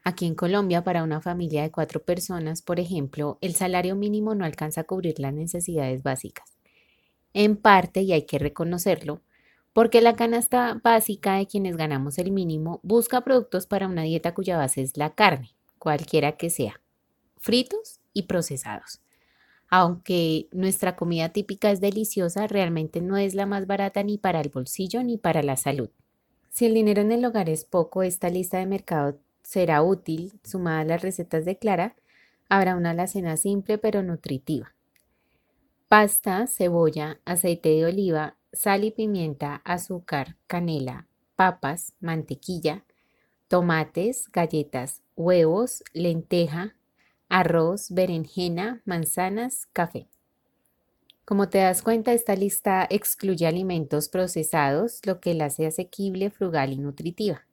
Aquí 0.03 0.27
en 0.27 0.35
Colombia, 0.35 0.83
para 0.83 1.01
una 1.01 1.19
familia 1.19 1.63
de 1.63 1.71
cuatro 1.71 2.03
personas, 2.03 2.61
por 2.61 2.79
ejemplo, 2.79 3.39
el 3.41 3.55
salario 3.55 3.95
mínimo 3.95 4.35
no 4.35 4.45
alcanza 4.45 4.81
a 4.81 4.83
cubrir 4.83 5.19
las 5.19 5.33
necesidades 5.33 6.03
básicas. 6.03 6.59
En 7.33 7.57
parte, 7.57 8.03
y 8.03 8.13
hay 8.13 8.27
que 8.27 8.37
reconocerlo, 8.37 9.23
porque 9.73 10.01
la 10.01 10.15
canasta 10.15 10.79
básica 10.83 11.37
de 11.37 11.47
quienes 11.47 11.75
ganamos 11.75 12.19
el 12.19 12.31
mínimo 12.31 12.81
busca 12.83 13.21
productos 13.21 13.65
para 13.65 13.87
una 13.87 14.03
dieta 14.03 14.35
cuya 14.35 14.57
base 14.57 14.83
es 14.83 14.95
la 14.95 15.15
carne, 15.15 15.55
cualquiera 15.79 16.33
que 16.33 16.51
sea, 16.51 16.79
fritos 17.39 17.99
y 18.13 18.27
procesados. 18.27 19.01
Aunque 19.75 20.49
nuestra 20.51 20.95
comida 20.95 21.29
típica 21.29 21.71
es 21.71 21.81
deliciosa, 21.81 22.45
realmente 22.45 23.01
no 23.01 23.17
es 23.17 23.33
la 23.33 23.47
más 23.47 23.65
barata 23.65 24.03
ni 24.03 24.19
para 24.19 24.39
el 24.39 24.49
bolsillo 24.49 25.01
ni 25.01 25.17
para 25.17 25.41
la 25.41 25.57
salud. 25.57 25.89
Si 26.51 26.67
el 26.67 26.75
dinero 26.75 27.01
en 27.01 27.11
el 27.11 27.25
hogar 27.25 27.49
es 27.49 27.65
poco, 27.65 28.03
esta 28.03 28.29
lista 28.29 28.59
de 28.59 28.67
mercado 28.67 29.17
será 29.41 29.81
útil, 29.81 30.39
sumada 30.43 30.81
a 30.81 30.85
las 30.85 31.01
recetas 31.01 31.43
de 31.43 31.57
Clara, 31.57 31.95
habrá 32.49 32.75
una 32.75 32.91
alacena 32.91 33.35
simple 33.35 33.79
pero 33.79 34.03
nutritiva. 34.03 34.75
Pasta, 35.87 36.45
cebolla, 36.45 37.19
aceite 37.25 37.69
de 37.69 37.85
oliva, 37.85 38.37
sal 38.51 38.83
y 38.83 38.91
pimienta, 38.91 39.55
azúcar, 39.65 40.35
canela, 40.45 41.07
papas, 41.35 41.93
mantequilla, 41.99 42.85
tomates, 43.47 44.31
galletas, 44.31 45.01
huevos, 45.15 45.83
lenteja, 45.93 46.75
arroz, 47.33 47.89
berenjena, 47.89 48.83
manzanas, 48.85 49.65
café. 49.73 50.07
Como 51.25 51.49
te 51.49 51.57
das 51.57 51.81
cuenta, 51.81 52.13
esta 52.13 52.35
lista 52.35 52.85
excluye 52.87 53.47
alimentos 53.47 54.07
procesados, 54.07 55.01
lo 55.03 55.19
que 55.19 55.33
la 55.33 55.45
hace 55.45 55.65
asequible, 55.65 56.29
frugal 56.29 56.73
y 56.73 56.77
nutritiva. 56.77 57.47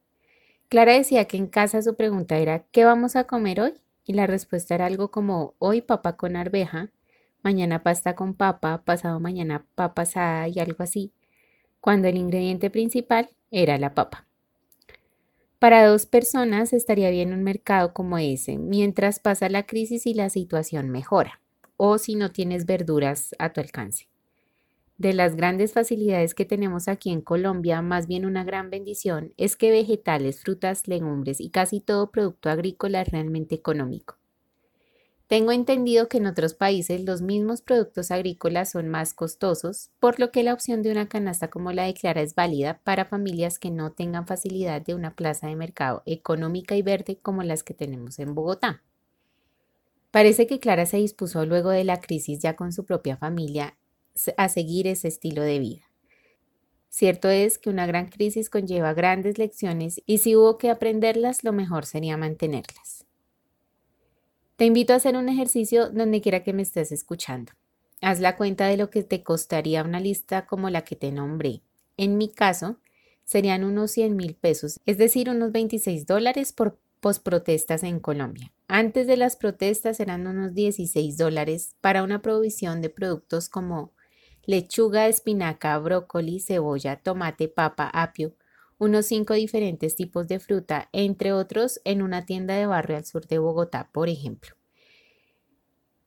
Clara 0.68 0.92
decía 0.92 1.24
que 1.24 1.38
en 1.38 1.46
casa 1.46 1.80
su 1.80 1.96
pregunta 1.96 2.36
era 2.36 2.64
¿qué 2.72 2.84
vamos 2.84 3.16
a 3.16 3.24
comer 3.24 3.62
hoy? 3.62 3.72
Y 4.04 4.12
la 4.12 4.26
respuesta 4.26 4.74
era 4.74 4.84
algo 4.84 5.10
como 5.10 5.54
hoy 5.58 5.80
papa 5.80 6.18
con 6.18 6.36
arveja, 6.36 6.90
mañana 7.42 7.82
pasta 7.82 8.14
con 8.14 8.34
papa, 8.34 8.82
pasado 8.84 9.18
mañana 9.18 9.64
papa 9.76 10.02
asada 10.02 10.46
y 10.48 10.58
algo 10.58 10.84
así, 10.84 11.14
cuando 11.80 12.06
el 12.06 12.18
ingrediente 12.18 12.68
principal 12.68 13.30
era 13.50 13.78
la 13.78 13.94
papa. 13.94 14.29
Para 15.60 15.86
dos 15.86 16.06
personas 16.06 16.72
estaría 16.72 17.10
bien 17.10 17.34
un 17.34 17.44
mercado 17.44 17.92
como 17.92 18.16
ese, 18.16 18.56
mientras 18.56 19.20
pasa 19.20 19.50
la 19.50 19.66
crisis 19.66 20.06
y 20.06 20.14
la 20.14 20.30
situación 20.30 20.88
mejora 20.88 21.42
o 21.76 21.98
si 21.98 22.14
no 22.14 22.32
tienes 22.32 22.64
verduras 22.64 23.36
a 23.38 23.52
tu 23.52 23.60
alcance. 23.60 24.08
De 24.96 25.12
las 25.12 25.36
grandes 25.36 25.74
facilidades 25.74 26.34
que 26.34 26.46
tenemos 26.46 26.88
aquí 26.88 27.10
en 27.10 27.20
Colombia, 27.20 27.82
más 27.82 28.06
bien 28.06 28.24
una 28.24 28.42
gran 28.42 28.70
bendición 28.70 29.34
es 29.36 29.56
que 29.56 29.70
vegetales, 29.70 30.40
frutas, 30.40 30.88
legumbres 30.88 31.42
y 31.42 31.50
casi 31.50 31.80
todo 31.82 32.10
producto 32.10 32.48
agrícola 32.48 33.02
es 33.02 33.08
realmente 33.08 33.54
económico. 33.54 34.19
Tengo 35.30 35.52
entendido 35.52 36.08
que 36.08 36.18
en 36.18 36.26
otros 36.26 36.54
países 36.54 37.04
los 37.04 37.22
mismos 37.22 37.62
productos 37.62 38.10
agrícolas 38.10 38.72
son 38.72 38.88
más 38.88 39.14
costosos, 39.14 39.92
por 40.00 40.18
lo 40.18 40.32
que 40.32 40.42
la 40.42 40.52
opción 40.52 40.82
de 40.82 40.90
una 40.90 41.08
canasta 41.08 41.50
como 41.50 41.70
la 41.70 41.84
de 41.84 41.94
Clara 41.94 42.20
es 42.20 42.34
válida 42.34 42.80
para 42.82 43.04
familias 43.04 43.60
que 43.60 43.70
no 43.70 43.92
tengan 43.92 44.26
facilidad 44.26 44.82
de 44.82 44.96
una 44.96 45.14
plaza 45.14 45.46
de 45.46 45.54
mercado 45.54 46.02
económica 46.04 46.74
y 46.74 46.82
verde 46.82 47.16
como 47.22 47.44
las 47.44 47.62
que 47.62 47.74
tenemos 47.74 48.18
en 48.18 48.34
Bogotá. 48.34 48.82
Parece 50.10 50.48
que 50.48 50.58
Clara 50.58 50.84
se 50.84 50.96
dispuso 50.96 51.46
luego 51.46 51.70
de 51.70 51.84
la 51.84 52.00
crisis 52.00 52.40
ya 52.40 52.56
con 52.56 52.72
su 52.72 52.84
propia 52.84 53.16
familia 53.16 53.76
a 54.36 54.48
seguir 54.48 54.88
ese 54.88 55.06
estilo 55.06 55.42
de 55.42 55.60
vida. 55.60 55.84
Cierto 56.88 57.28
es 57.28 57.58
que 57.58 57.70
una 57.70 57.86
gran 57.86 58.08
crisis 58.08 58.50
conlleva 58.50 58.94
grandes 58.94 59.38
lecciones 59.38 60.02
y 60.06 60.18
si 60.18 60.34
hubo 60.34 60.58
que 60.58 60.70
aprenderlas, 60.70 61.44
lo 61.44 61.52
mejor 61.52 61.86
sería 61.86 62.16
mantenerlas. 62.16 63.06
Te 64.60 64.66
invito 64.66 64.92
a 64.92 64.96
hacer 64.96 65.16
un 65.16 65.30
ejercicio 65.30 65.88
donde 65.88 66.20
quiera 66.20 66.42
que 66.42 66.52
me 66.52 66.60
estés 66.60 66.92
escuchando. 66.92 67.52
Haz 68.02 68.20
la 68.20 68.36
cuenta 68.36 68.66
de 68.66 68.76
lo 68.76 68.90
que 68.90 69.02
te 69.02 69.22
costaría 69.22 69.82
una 69.82 70.00
lista 70.00 70.44
como 70.44 70.68
la 70.68 70.82
que 70.82 70.96
te 70.96 71.12
nombré. 71.12 71.62
En 71.96 72.18
mi 72.18 72.28
caso, 72.28 72.76
serían 73.24 73.64
unos 73.64 73.92
100 73.92 74.16
mil 74.16 74.34
pesos, 74.34 74.78
es 74.84 74.98
decir, 74.98 75.30
unos 75.30 75.50
26 75.52 76.04
dólares 76.04 76.52
por 76.52 76.78
posprotestas 77.00 77.84
en 77.84 78.00
Colombia. 78.00 78.52
Antes 78.68 79.06
de 79.06 79.16
las 79.16 79.36
protestas 79.36 79.98
eran 79.98 80.26
unos 80.26 80.52
16 80.52 81.16
dólares 81.16 81.74
para 81.80 82.02
una 82.02 82.20
provisión 82.20 82.82
de 82.82 82.90
productos 82.90 83.48
como 83.48 83.94
lechuga, 84.44 85.08
espinaca, 85.08 85.78
brócoli, 85.78 86.38
cebolla, 86.38 86.96
tomate, 86.96 87.48
papa, 87.48 87.88
apio, 87.94 88.34
unos 88.80 89.06
cinco 89.06 89.34
diferentes 89.34 89.94
tipos 89.94 90.26
de 90.26 90.40
fruta, 90.40 90.88
entre 90.92 91.32
otros 91.32 91.80
en 91.84 92.00
una 92.00 92.24
tienda 92.24 92.54
de 92.54 92.66
barrio 92.66 92.96
al 92.96 93.04
sur 93.04 93.26
de 93.26 93.38
Bogotá, 93.38 93.90
por 93.92 94.08
ejemplo. 94.08 94.56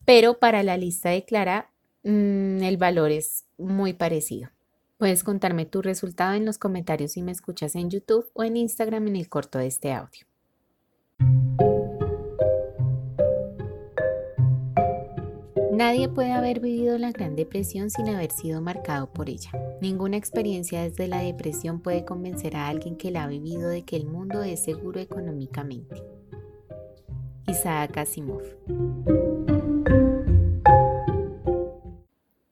Pero 0.06 0.40
para 0.40 0.64
la 0.64 0.76
lista 0.76 1.12
de 1.12 1.24
Clara, 1.24 1.72
mm, 2.04 2.64
el 2.64 2.78
valor 2.78 3.12
es 3.12 3.46
muy 3.58 3.94
parecido. 3.94 4.50
Puedes 4.98 5.24
contarme 5.24 5.66
tu 5.66 5.84
resultado 5.84 6.34
en 6.34 6.46
los 6.46 6.58
comentarios 6.58 7.12
si 7.14 7.22
me 7.22 7.32
escuchas 7.32 7.76
en 7.76 7.92
YouTube 7.92 8.30
o 8.34 8.44
en 8.44 8.58
Instagram 8.58 9.08
en 9.08 9.18
el 9.18 9.30
corto 9.30 9.60
de 9.60 9.68
este 9.68 9.94
audio. 9.94 10.26
Nadie 15.74 16.08
puede 16.08 16.32
haber 16.32 16.60
vivido 16.60 17.00
la 17.00 17.12
Gran 17.12 17.36
Depresión 17.36 17.90
sin 17.90 18.08
haber 18.08 18.32
sido 18.32 18.62
marcado 18.62 19.12
por 19.12 19.28
ella. 19.28 19.50
Ninguna 19.82 20.18
experiencia 20.18 20.84
desde 20.84 21.08
la 21.08 21.22
depresión 21.22 21.80
puede 21.80 22.06
convencer 22.06 22.56
a 22.56 22.68
alguien 22.68 22.96
que 22.96 23.10
la 23.10 23.24
ha 23.24 23.28
vivido 23.28 23.70
de 23.70 23.82
que 23.82 23.96
el 23.96 24.06
mundo 24.06 24.44
es 24.44 24.64
seguro 24.64 25.00
económicamente. 25.00 26.04
Isaac 27.48 27.98
Asimov. 27.98 28.44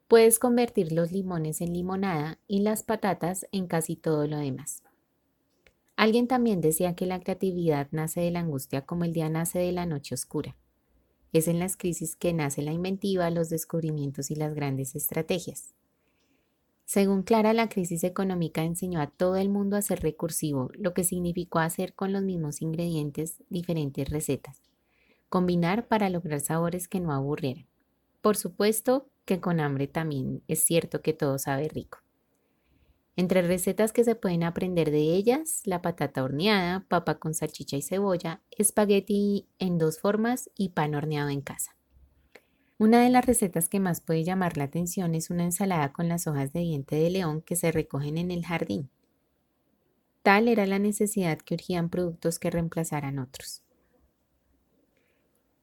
Puedes 0.08 0.40
convertir 0.40 0.92
los 0.92 1.12
limones 1.12 1.62
en 1.62 1.74
limonada 1.74 2.40
y 2.48 2.62
las 2.62 2.82
patatas 2.82 3.46
en 3.52 3.68
casi 3.68 3.96
todo 3.96 4.26
lo 4.26 4.38
demás. 4.40 4.82
Alguien 5.96 6.28
también 6.28 6.60
decía 6.60 6.96
que 6.96 7.06
la 7.06 7.20
creatividad 7.20 7.88
nace 7.92 8.22
de 8.22 8.32
la 8.32 8.40
angustia 8.40 8.82
como 8.82 9.04
el 9.04 9.14
día 9.14 9.30
nace 9.30 9.60
de 9.60 9.74
la 9.74 9.86
noche 9.86 10.16
oscura. 10.16 10.56
Es 11.34 11.48
en 11.48 11.60
las 11.60 11.78
crisis 11.78 12.16
que 12.16 12.34
nace 12.34 12.62
la 12.62 12.74
inventiva, 12.74 13.30
los 13.30 13.50
descubrimientos 13.50 14.32
y 14.32 14.36
las 14.36 14.54
grandes 14.54 14.96
estrategias. 14.96 15.74
Según 16.86 17.24
Clara, 17.24 17.54
la 17.54 17.70
crisis 17.70 18.04
económica 18.04 18.64
enseñó 18.64 19.00
a 19.00 19.08
todo 19.08 19.38
el 19.38 19.48
mundo 19.48 19.78
a 19.78 19.82
ser 19.82 20.02
recursivo, 20.02 20.70
lo 20.74 20.94
que 20.94 21.06
significó 21.06 21.60
hacer 21.60 21.94
con 21.94 22.12
los 22.12 22.22
mismos 22.22 22.62
ingredientes 22.62 23.42
diferentes 23.50 24.10
recetas, 24.10 24.62
combinar 25.30 25.88
para 25.88 26.10
lograr 26.10 26.42
sabores 26.42 26.90
que 26.90 27.00
no 27.00 27.14
aburrieran. 27.14 27.66
Por 28.22 28.36
supuesto 28.36 29.08
que 29.24 29.40
con 29.40 29.62
hambre 29.62 29.88
también 29.88 30.44
es 30.50 30.66
cierto 30.66 31.02
que 31.02 31.14
todo 31.14 31.38
sabe 31.38 31.70
rico. 31.70 32.00
Entre 33.22 33.44
recetas 33.44 33.94
que 33.94 34.04
se 34.04 34.16
pueden 34.16 34.42
aprender 34.42 34.90
de 34.90 34.98
ellas, 34.98 35.62
la 35.66 35.84
patata 35.84 36.24
horneada, 36.24 36.88
papa 36.88 37.20
con 37.20 37.36
salchicha 37.36 37.78
y 37.78 37.84
cebolla, 37.84 38.42
espagueti 38.50 39.46
en 39.60 39.78
dos 39.78 40.00
formas 40.00 40.50
y 40.58 40.70
pan 40.70 40.96
horneado 40.96 41.30
en 41.30 41.42
casa. 41.42 41.76
Una 42.80 43.04
de 43.04 43.12
las 43.12 43.24
recetas 43.24 43.70
que 43.70 43.80
más 43.80 44.02
puede 44.02 44.24
llamar 44.24 44.58
la 44.58 44.64
atención 44.64 45.14
es 45.14 45.30
una 45.30 45.44
ensalada 45.44 45.94
con 45.94 46.08
las 46.08 46.26
hojas 46.26 46.52
de 46.52 46.62
diente 46.62 46.96
de 46.96 47.12
león 47.12 47.44
que 47.44 47.56
se 47.56 47.72
recogen 47.72 48.18
en 48.18 48.32
el 48.32 48.44
jardín. 48.44 48.90
Tal 50.24 50.48
era 50.48 50.66
la 50.66 50.80
necesidad 50.80 51.38
que 51.38 51.54
urgían 51.54 51.90
productos 51.92 52.40
que 52.40 52.50
reemplazaran 52.50 53.20
otros. 53.20 53.62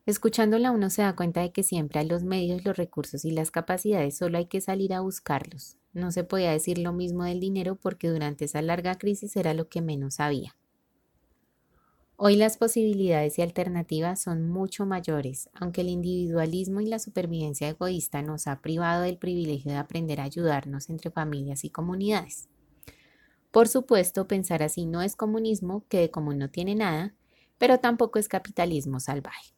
Escuchándola 0.08 0.70
uno 0.70 0.88
se 0.88 1.02
da 1.02 1.14
cuenta 1.14 1.42
de 1.42 1.52
que 1.52 1.62
siempre 1.62 2.00
hay 2.00 2.08
los 2.08 2.24
medios, 2.24 2.64
los 2.64 2.78
recursos 2.78 3.26
y 3.26 3.30
las 3.30 3.50
capacidades, 3.50 4.16
solo 4.16 4.38
hay 4.38 4.46
que 4.46 4.62
salir 4.62 4.94
a 4.94 5.02
buscarlos. 5.02 5.76
No 5.92 6.12
se 6.12 6.24
podía 6.24 6.50
decir 6.50 6.78
lo 6.78 6.94
mismo 6.94 7.24
del 7.24 7.40
dinero 7.40 7.74
porque 7.74 8.08
durante 8.08 8.46
esa 8.46 8.62
larga 8.62 8.96
crisis 8.96 9.36
era 9.36 9.52
lo 9.52 9.68
que 9.68 9.82
menos 9.82 10.18
había. 10.18 10.56
Hoy 12.16 12.36
las 12.36 12.56
posibilidades 12.56 13.38
y 13.38 13.42
alternativas 13.42 14.22
son 14.22 14.48
mucho 14.48 14.86
mayores, 14.86 15.50
aunque 15.52 15.82
el 15.82 15.90
individualismo 15.90 16.80
y 16.80 16.86
la 16.86 17.00
supervivencia 17.00 17.68
egoísta 17.68 18.22
nos 18.22 18.46
ha 18.46 18.62
privado 18.62 19.02
del 19.02 19.18
privilegio 19.18 19.72
de 19.72 19.76
aprender 19.76 20.22
a 20.22 20.24
ayudarnos 20.24 20.88
entre 20.88 21.10
familias 21.10 21.64
y 21.64 21.68
comunidades. 21.68 22.48
Por 23.50 23.68
supuesto, 23.68 24.26
pensar 24.26 24.62
así 24.62 24.86
no 24.86 25.02
es 25.02 25.16
comunismo, 25.16 25.84
que 25.90 25.98
de 25.98 26.10
común 26.10 26.38
no 26.38 26.48
tiene 26.48 26.74
nada, 26.74 27.14
pero 27.58 27.78
tampoco 27.78 28.18
es 28.18 28.28
capitalismo 28.28 29.00
salvaje. 29.00 29.57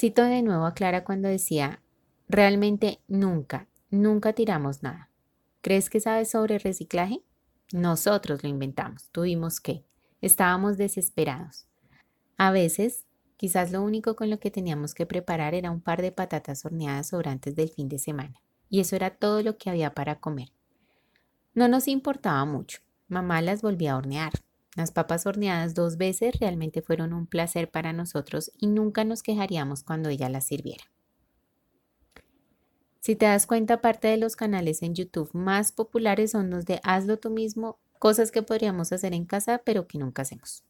Cito 0.00 0.22
de 0.22 0.40
nuevo 0.40 0.64
a 0.64 0.72
Clara 0.72 1.04
cuando 1.04 1.28
decía, 1.28 1.82
realmente 2.26 3.02
nunca, 3.06 3.68
nunca 3.90 4.32
tiramos 4.32 4.82
nada. 4.82 5.10
¿Crees 5.60 5.90
que 5.90 6.00
sabes 6.00 6.30
sobre 6.30 6.58
reciclaje? 6.58 7.22
Nosotros 7.74 8.42
lo 8.42 8.48
inventamos, 8.48 9.10
tuvimos 9.10 9.60
que. 9.60 9.84
Estábamos 10.22 10.78
desesperados. 10.78 11.66
A 12.38 12.50
veces, 12.50 13.04
quizás 13.36 13.72
lo 13.72 13.82
único 13.82 14.16
con 14.16 14.30
lo 14.30 14.40
que 14.40 14.50
teníamos 14.50 14.94
que 14.94 15.04
preparar 15.04 15.52
era 15.54 15.70
un 15.70 15.82
par 15.82 16.00
de 16.00 16.12
patatas 16.12 16.64
horneadas 16.64 17.08
sobrantes 17.08 17.54
del 17.54 17.68
fin 17.68 17.90
de 17.90 17.98
semana. 17.98 18.40
Y 18.70 18.80
eso 18.80 18.96
era 18.96 19.10
todo 19.10 19.42
lo 19.42 19.58
que 19.58 19.68
había 19.68 19.92
para 19.92 20.18
comer. 20.18 20.48
No 21.52 21.68
nos 21.68 21.88
importaba 21.88 22.42
mucho. 22.46 22.80
Mamá 23.08 23.42
las 23.42 23.60
volvía 23.60 23.92
a 23.92 23.98
hornear. 23.98 24.32
Las 24.76 24.92
papas 24.92 25.26
horneadas 25.26 25.74
dos 25.74 25.96
veces 25.96 26.38
realmente 26.38 26.80
fueron 26.80 27.12
un 27.12 27.26
placer 27.26 27.70
para 27.70 27.92
nosotros 27.92 28.52
y 28.56 28.68
nunca 28.68 29.04
nos 29.04 29.22
quejaríamos 29.22 29.82
cuando 29.82 30.08
ella 30.08 30.28
las 30.28 30.46
sirviera. 30.46 30.84
Si 33.00 33.16
te 33.16 33.26
das 33.26 33.46
cuenta, 33.46 33.80
parte 33.80 34.08
de 34.08 34.18
los 34.18 34.36
canales 34.36 34.82
en 34.82 34.94
YouTube 34.94 35.30
más 35.32 35.72
populares 35.72 36.32
son 36.32 36.50
los 36.50 36.66
de 36.66 36.80
hazlo 36.84 37.18
tú 37.18 37.30
mismo, 37.30 37.78
cosas 37.98 38.30
que 38.30 38.42
podríamos 38.42 38.92
hacer 38.92 39.14
en 39.14 39.24
casa 39.24 39.62
pero 39.64 39.88
que 39.88 39.98
nunca 39.98 40.22
hacemos. 40.22 40.64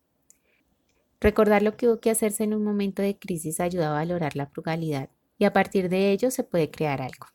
Recordar 1.20 1.62
lo 1.62 1.76
que 1.76 1.86
hubo 1.86 2.00
que 2.00 2.10
hacerse 2.10 2.44
en 2.44 2.54
un 2.54 2.64
momento 2.64 3.02
de 3.02 3.18
crisis 3.18 3.60
ayuda 3.60 3.90
a 3.90 3.94
valorar 3.94 4.36
la 4.36 4.46
frugalidad 4.46 5.10
y 5.38 5.44
a 5.44 5.52
partir 5.52 5.88
de 5.90 6.12
ello 6.12 6.30
se 6.30 6.44
puede 6.44 6.70
crear 6.70 7.02
algo. 7.02 7.26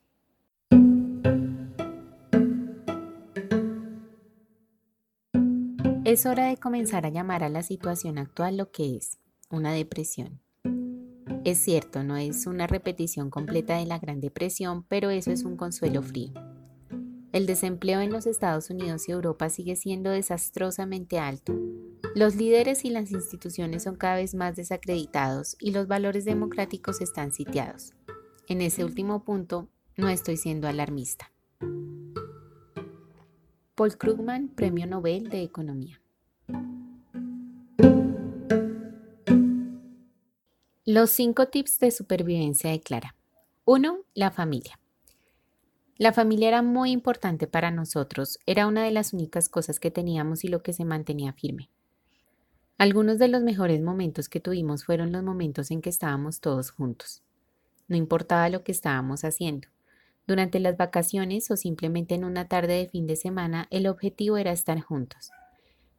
Es 6.16 6.26
hora 6.26 6.46
de 6.46 6.56
comenzar 6.56 7.06
a 7.06 7.10
llamar 7.10 7.44
a 7.44 7.50
la 7.50 7.62
situación 7.62 8.18
actual 8.18 8.56
lo 8.56 8.72
que 8.72 8.96
es, 8.96 9.20
una 9.50 9.74
depresión. 9.74 10.40
Es 11.44 11.58
cierto, 11.58 12.06
no 12.06 12.16
es 12.16 12.48
una 12.48 12.68
repetición 12.68 13.30
completa 13.30 13.76
de 13.76 13.86
la 13.86 14.00
Gran 14.00 14.22
Depresión, 14.22 14.86
pero 14.88 15.10
eso 15.10 15.32
es 15.32 15.44
un 15.44 15.58
consuelo 15.58 16.02
frío. 16.02 16.32
El 17.34 17.46
desempleo 17.46 18.00
en 18.00 18.14
los 18.14 18.28
Estados 18.28 18.70
Unidos 18.70 19.10
y 19.10 19.12
Europa 19.12 19.50
sigue 19.50 19.76
siendo 19.76 20.10
desastrosamente 20.10 21.20
alto. 21.20 21.54
Los 22.16 22.38
líderes 22.38 22.86
y 22.86 22.92
las 22.92 23.12
instituciones 23.12 23.84
son 23.84 23.98
cada 23.98 24.16
vez 24.16 24.36
más 24.36 24.56
desacreditados 24.56 25.58
y 25.60 25.72
los 25.72 25.90
valores 25.90 26.24
democráticos 26.24 27.02
están 27.02 27.34
sitiados. 27.34 27.94
En 28.48 28.62
ese 28.62 28.86
último 28.86 29.26
punto, 29.26 29.68
no 29.98 30.08
estoy 30.08 30.38
siendo 30.38 30.70
alarmista. 30.70 31.34
Paul 33.76 33.98
Krugman, 33.98 34.48
Premio 34.48 34.88
Nobel 34.88 35.28
de 35.28 35.44
Economía. 35.44 36.00
Los 40.96 41.10
cinco 41.10 41.48
tips 41.48 41.80
de 41.80 41.92
supervivencia 41.92 42.72
de 42.72 42.80
Clara. 42.80 43.18
1. 43.66 43.98
La 44.14 44.32
familia. 44.32 44.80
La 45.98 46.14
familia 46.14 46.48
era 46.48 46.62
muy 46.62 46.92
importante 46.92 47.48
para 47.48 47.70
nosotros, 47.70 48.40
era 48.46 48.66
una 48.66 48.86
de 48.86 48.92
las 48.92 49.12
únicas 49.12 49.50
cosas 49.50 49.82
que 49.82 49.92
teníamos 49.92 50.46
y 50.46 50.48
lo 50.48 50.64
que 50.64 50.72
se 50.72 50.86
mantenía 50.86 51.34
firme. 51.34 51.70
Algunos 52.78 53.20
de 53.20 53.28
los 53.28 53.44
mejores 53.44 53.82
momentos 53.82 54.30
que 54.30 54.40
tuvimos 54.40 54.86
fueron 54.86 55.12
los 55.12 55.22
momentos 55.22 55.70
en 55.70 55.82
que 55.82 55.90
estábamos 55.90 56.40
todos 56.40 56.72
juntos. 56.72 57.24
No 57.90 57.98
importaba 57.98 58.48
lo 58.48 58.64
que 58.64 58.72
estábamos 58.72 59.25
haciendo. 59.25 59.68
Durante 60.25 60.62
las 60.62 60.78
vacaciones 60.78 61.52
o 61.52 61.58
simplemente 61.58 62.16
en 62.16 62.24
una 62.24 62.48
tarde 62.48 62.75
de 62.75 62.88
fin 62.88 63.06
de 63.06 63.18
semana, 63.18 63.68
el 63.70 63.88
objetivo 63.88 64.38
era 64.38 64.54
estar 64.54 64.80
juntos. 64.80 65.32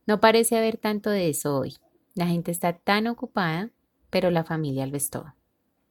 No 0.07 0.21
parece 0.21 0.57
haber 0.57 0.79
tanto 0.79 1.11
de 1.11 1.29
eso 1.29 1.55
hoy. 1.55 1.77
La 2.15 2.27
gente 2.27 2.51
está 2.51 2.73
tan 2.73 3.09
ocupada, 3.09 3.73
pero 4.11 4.31
la 4.31 4.45
familia 4.45 4.87
lo 4.87 4.97
es 4.97 5.11
todo. 5.11 5.35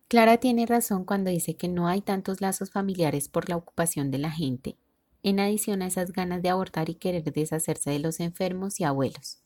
Clara 0.07 0.37
tiene 0.37 0.65
razón 0.65 1.03
cuando 1.03 1.31
dice 1.31 1.55
que 1.55 1.67
no 1.67 1.87
hay 1.87 2.01
tantos 2.01 2.39
lazos 2.39 2.71
familiares 2.71 3.27
por 3.27 3.49
la 3.49 3.57
ocupación 3.57 4.11
de 4.11 4.19
la 4.19 4.31
gente, 4.31 4.77
en 5.23 5.39
adición 5.39 5.81
a 5.81 5.87
esas 5.87 6.11
ganas 6.11 6.43
de 6.43 6.49
abortar 6.49 6.89
y 6.89 6.95
querer 6.95 7.23
deshacerse 7.23 7.89
de 7.89 7.99
los 7.99 8.19
enfermos 8.19 8.79
y 8.79 8.83
abuelos. 8.83 9.39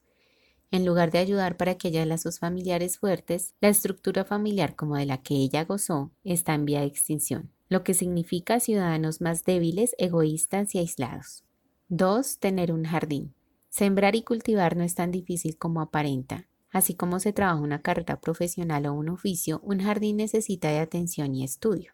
En 0.72 0.86
lugar 0.86 1.12
de 1.12 1.20
ayudar 1.20 1.56
para 1.56 1.76
que 1.76 1.88
haya 1.88 2.06
lazos 2.06 2.40
familiares 2.40 3.00
fuertes, 3.00 3.56
la 3.62 3.70
estructura 3.70 4.26
familiar 4.26 4.76
como 4.76 4.98
de 4.98 5.06
la 5.06 5.22
que 5.24 5.36
ella 5.36 5.64
gozó 5.64 6.12
está 6.26 6.54
en 6.54 6.66
vía 6.66 6.82
de 6.82 6.88
extinción, 6.88 7.52
lo 7.70 7.84
que 7.84 7.94
significa 7.94 8.60
ciudadanos 8.60 9.22
más 9.22 9.46
débiles, 9.46 9.96
egoístas 9.98 10.76
y 10.76 10.80
aislados. 10.80 11.46
2. 11.88 12.40
Tener 12.40 12.74
un 12.74 12.84
jardín. 12.84 13.34
Sembrar 13.70 14.16
y 14.16 14.24
cultivar 14.24 14.76
no 14.76 14.84
es 14.84 14.94
tan 14.94 15.12
difícil 15.12 15.58
como 15.58 15.82
aparenta. 15.82 16.49
Así 16.72 16.94
como 16.94 17.20
se 17.20 17.34
trabaja 17.34 17.62
una 17.62 17.82
carrera 17.82 18.20
profesional 18.22 18.86
o 18.86 18.94
un 18.94 19.10
oficio, 19.10 19.60
un 19.64 19.80
jardín 19.80 20.18
necesita 20.18 20.70
de 20.70 20.80
atención 20.80 21.34
y 21.36 21.44
estudio. 21.44 21.94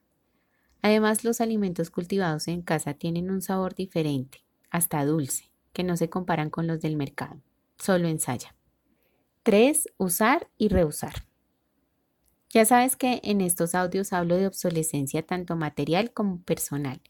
Además, 0.81 1.23
los 1.23 1.41
alimentos 1.41 1.89
cultivados 1.89 2.47
en 2.47 2.61
casa 2.61 2.93
tienen 2.93 3.31
un 3.31 3.41
sabor 3.41 3.73
diferente, 3.73 4.45
hasta 4.69 5.03
dulce, 5.05 5.51
que 5.73 5.83
no 5.83 5.97
se 5.97 6.09
comparan 6.09 6.49
con 6.49 6.67
los 6.67 6.81
del 6.81 6.95
mercado. 6.95 7.41
Solo 7.77 8.07
ensaya. 8.07 8.55
3. 9.43 9.89
Usar 9.97 10.49
y 10.57 10.69
reusar. 10.69 11.25
Ya 12.49 12.65
sabes 12.65 12.95
que 12.95 13.19
en 13.23 13.41
estos 13.41 13.75
audios 13.75 14.13
hablo 14.13 14.37
de 14.37 14.47
obsolescencia 14.47 15.23
tanto 15.23 15.55
material 15.55 16.11
como 16.13 16.41
personal 16.41 17.01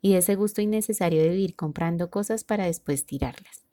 y 0.00 0.12
de 0.12 0.18
ese 0.18 0.34
gusto 0.34 0.60
innecesario 0.60 1.22
de 1.22 1.28
vivir 1.28 1.54
comprando 1.54 2.10
cosas 2.10 2.44
para 2.44 2.66
después 2.66 3.06
tirarlas. 3.06 3.67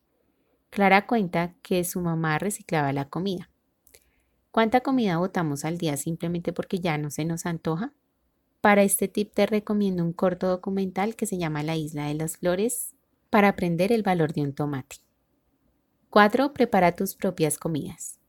Clara 0.76 1.08
cuenta 1.08 1.54
que 1.62 1.86
su 1.86 2.02
mamá 2.02 2.38
reciclaba 2.38 2.92
la 2.92 3.08
comida. 3.08 3.50
¿Cuánta 4.52 4.82
comida 4.82 5.20
botamos 5.20 5.64
al 5.64 5.78
día 5.78 5.96
simplemente 5.96 6.52
porque 6.52 6.80
ya 6.80 6.98
no 6.98 7.12
se 7.12 7.24
nos 7.24 7.46
antoja? 7.46 7.94
Para 8.60 8.84
este 8.84 9.08
tip 9.08 9.34
te 9.34 9.46
recomiendo 9.46 10.04
un 10.04 10.12
corto 10.12 10.50
documental 10.50 11.16
que 11.16 11.28
se 11.28 11.38
llama 11.38 11.64
La 11.64 11.78
Isla 11.78 12.08
de 12.08 12.16
las 12.16 12.36
Flores 12.36 12.94
para 13.30 13.48
aprender 13.48 13.94
el 13.94 14.04
valor 14.04 14.34
de 14.34 14.42
un 14.42 14.54
tomate. 14.54 14.98
4. 16.10 16.52
Prepara 16.52 16.92
tus 16.94 17.16
propias 17.16 17.58
comidas. 17.58 18.20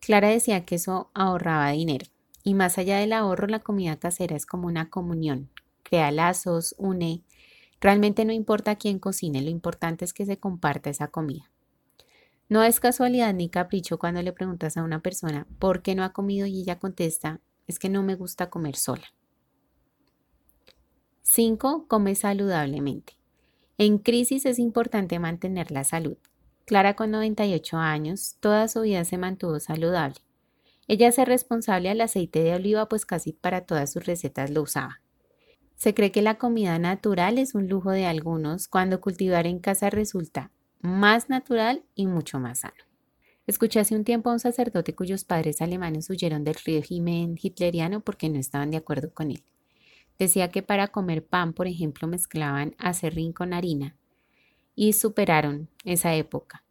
Clara 0.00 0.28
decía 0.28 0.66
que 0.66 0.74
eso 0.74 1.10
ahorraba 1.14 1.70
dinero. 1.70 2.04
Y 2.44 2.52
más 2.52 2.76
allá 2.76 2.98
del 2.98 3.14
ahorro, 3.14 3.46
la 3.46 3.60
comida 3.60 3.96
casera 3.96 4.36
es 4.36 4.44
como 4.44 4.66
una 4.66 4.90
comunión. 4.90 5.48
Crea 5.82 6.10
lazos, 6.10 6.74
une. 6.76 7.24
Realmente 7.80 8.26
no 8.26 8.34
importa 8.34 8.76
quién 8.76 8.98
cocine, 8.98 9.40
lo 9.40 9.48
importante 9.48 10.04
es 10.04 10.12
que 10.12 10.26
se 10.26 10.38
comparta 10.38 10.90
esa 10.90 11.08
comida. 11.08 11.50
No 12.50 12.64
es 12.64 12.80
casualidad 12.80 13.32
ni 13.32 13.48
capricho 13.48 13.96
cuando 13.96 14.20
le 14.22 14.32
preguntas 14.32 14.76
a 14.76 14.82
una 14.82 14.98
persona 14.98 15.46
por 15.60 15.82
qué 15.82 15.94
no 15.94 16.02
ha 16.02 16.12
comido 16.12 16.48
y 16.48 16.62
ella 16.62 16.80
contesta, 16.80 17.38
es 17.68 17.78
que 17.78 17.88
no 17.88 18.02
me 18.02 18.16
gusta 18.16 18.50
comer 18.50 18.74
sola. 18.74 19.04
5. 21.22 21.86
Come 21.86 22.16
saludablemente. 22.16 23.16
En 23.78 23.98
crisis 23.98 24.46
es 24.46 24.58
importante 24.58 25.20
mantener 25.20 25.70
la 25.70 25.84
salud. 25.84 26.16
Clara 26.64 26.96
con 26.96 27.12
98 27.12 27.76
años, 27.76 28.34
toda 28.40 28.66
su 28.66 28.80
vida 28.80 29.04
se 29.04 29.16
mantuvo 29.16 29.60
saludable. 29.60 30.16
Ella 30.88 31.06
es 31.06 31.18
responsable 31.18 31.88
al 31.88 32.00
aceite 32.00 32.42
de 32.42 32.56
oliva 32.56 32.88
pues 32.88 33.06
casi 33.06 33.32
para 33.32 33.60
todas 33.60 33.92
sus 33.92 34.06
recetas 34.06 34.50
lo 34.50 34.62
usaba. 34.62 35.00
Se 35.76 35.94
cree 35.94 36.10
que 36.10 36.20
la 36.20 36.36
comida 36.36 36.80
natural 36.80 37.38
es 37.38 37.54
un 37.54 37.68
lujo 37.68 37.92
de 37.92 38.06
algunos 38.06 38.66
cuando 38.66 39.00
cultivar 39.00 39.46
en 39.46 39.60
casa 39.60 39.88
resulta 39.88 40.50
más 40.80 41.28
natural 41.28 41.84
y 41.94 42.06
mucho 42.06 42.38
más 42.38 42.60
sano. 42.60 42.84
Escuché 43.46 43.80
hace 43.80 43.96
un 43.96 44.04
tiempo 44.04 44.30
a 44.30 44.34
un 44.34 44.38
sacerdote 44.38 44.94
cuyos 44.94 45.24
padres 45.24 45.60
alemanes 45.60 46.08
huyeron 46.08 46.44
del 46.44 46.54
régimen 46.64 47.36
hitleriano 47.40 48.00
porque 48.00 48.28
no 48.28 48.38
estaban 48.38 48.70
de 48.70 48.76
acuerdo 48.76 49.12
con 49.12 49.30
él. 49.30 49.42
Decía 50.18 50.50
que 50.50 50.62
para 50.62 50.88
comer 50.88 51.26
pan, 51.26 51.52
por 51.52 51.66
ejemplo, 51.66 52.06
mezclaban 52.06 52.74
acerrín 52.78 53.32
con 53.32 53.52
harina 53.52 53.96
y 54.74 54.92
superaron 54.92 55.68
esa 55.84 56.14
época. 56.14 56.62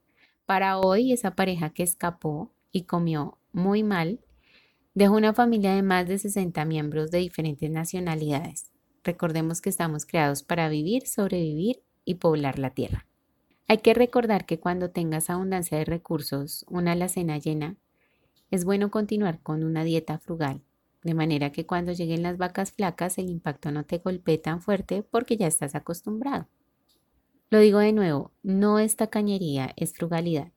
Para 0.46 0.80
hoy, 0.80 1.12
esa 1.12 1.36
pareja 1.36 1.72
que 1.72 1.84
escapó 1.84 2.52
y 2.72 2.84
comió 2.84 3.38
muy 3.52 3.84
mal, 3.84 4.20
dejó 4.94 5.16
una 5.16 5.34
familia 5.34 5.74
de 5.74 5.82
más 5.82 6.08
de 6.08 6.18
60 6.18 6.64
miembros 6.66 7.12
de 7.12 7.20
diferentes 7.20 7.70
nacionalidades. 7.70 8.72
Recordemos 9.04 9.62
que 9.62 9.70
estamos 9.70 10.06
creados 10.06 10.44
para 10.44 10.70
vivir, 10.70 11.08
sobrevivir 11.08 11.82
y 12.06 12.16
poblar 12.16 12.58
la 12.60 12.70
tierra. 12.70 13.09
Hay 13.70 13.78
que 13.78 13.94
recordar 13.94 14.48
que 14.48 14.60
cuando 14.60 14.90
tengas 14.90 15.30
abundancia 15.30 15.78
de 15.78 15.86
recursos, 15.86 16.66
una 16.70 16.94
alacena 16.94 17.38
llena, 17.38 17.76
es 18.50 18.66
bueno 18.66 18.90
continuar 18.90 19.44
con 19.44 19.64
una 19.64 19.84
dieta 19.84 20.18
frugal, 20.18 20.64
de 21.04 21.14
manera 21.14 21.52
que 21.52 21.68
cuando 21.68 21.92
lleguen 21.92 22.24
las 22.24 22.40
vacas 22.40 22.72
flacas 22.72 23.20
el 23.20 23.30
impacto 23.30 23.70
no 23.72 23.86
te 23.86 24.00
golpee 24.00 24.40
tan 24.40 24.60
fuerte 24.60 25.04
porque 25.04 25.38
ya 25.38 25.46
estás 25.46 25.76
acostumbrado. 25.76 26.48
Lo 27.52 27.60
digo 27.60 27.78
de 27.78 27.94
nuevo, 27.94 28.32
no 28.42 28.80
es 28.80 28.96
tacañería, 28.96 29.72
es 29.76 29.94
frugalidad. 29.94 30.52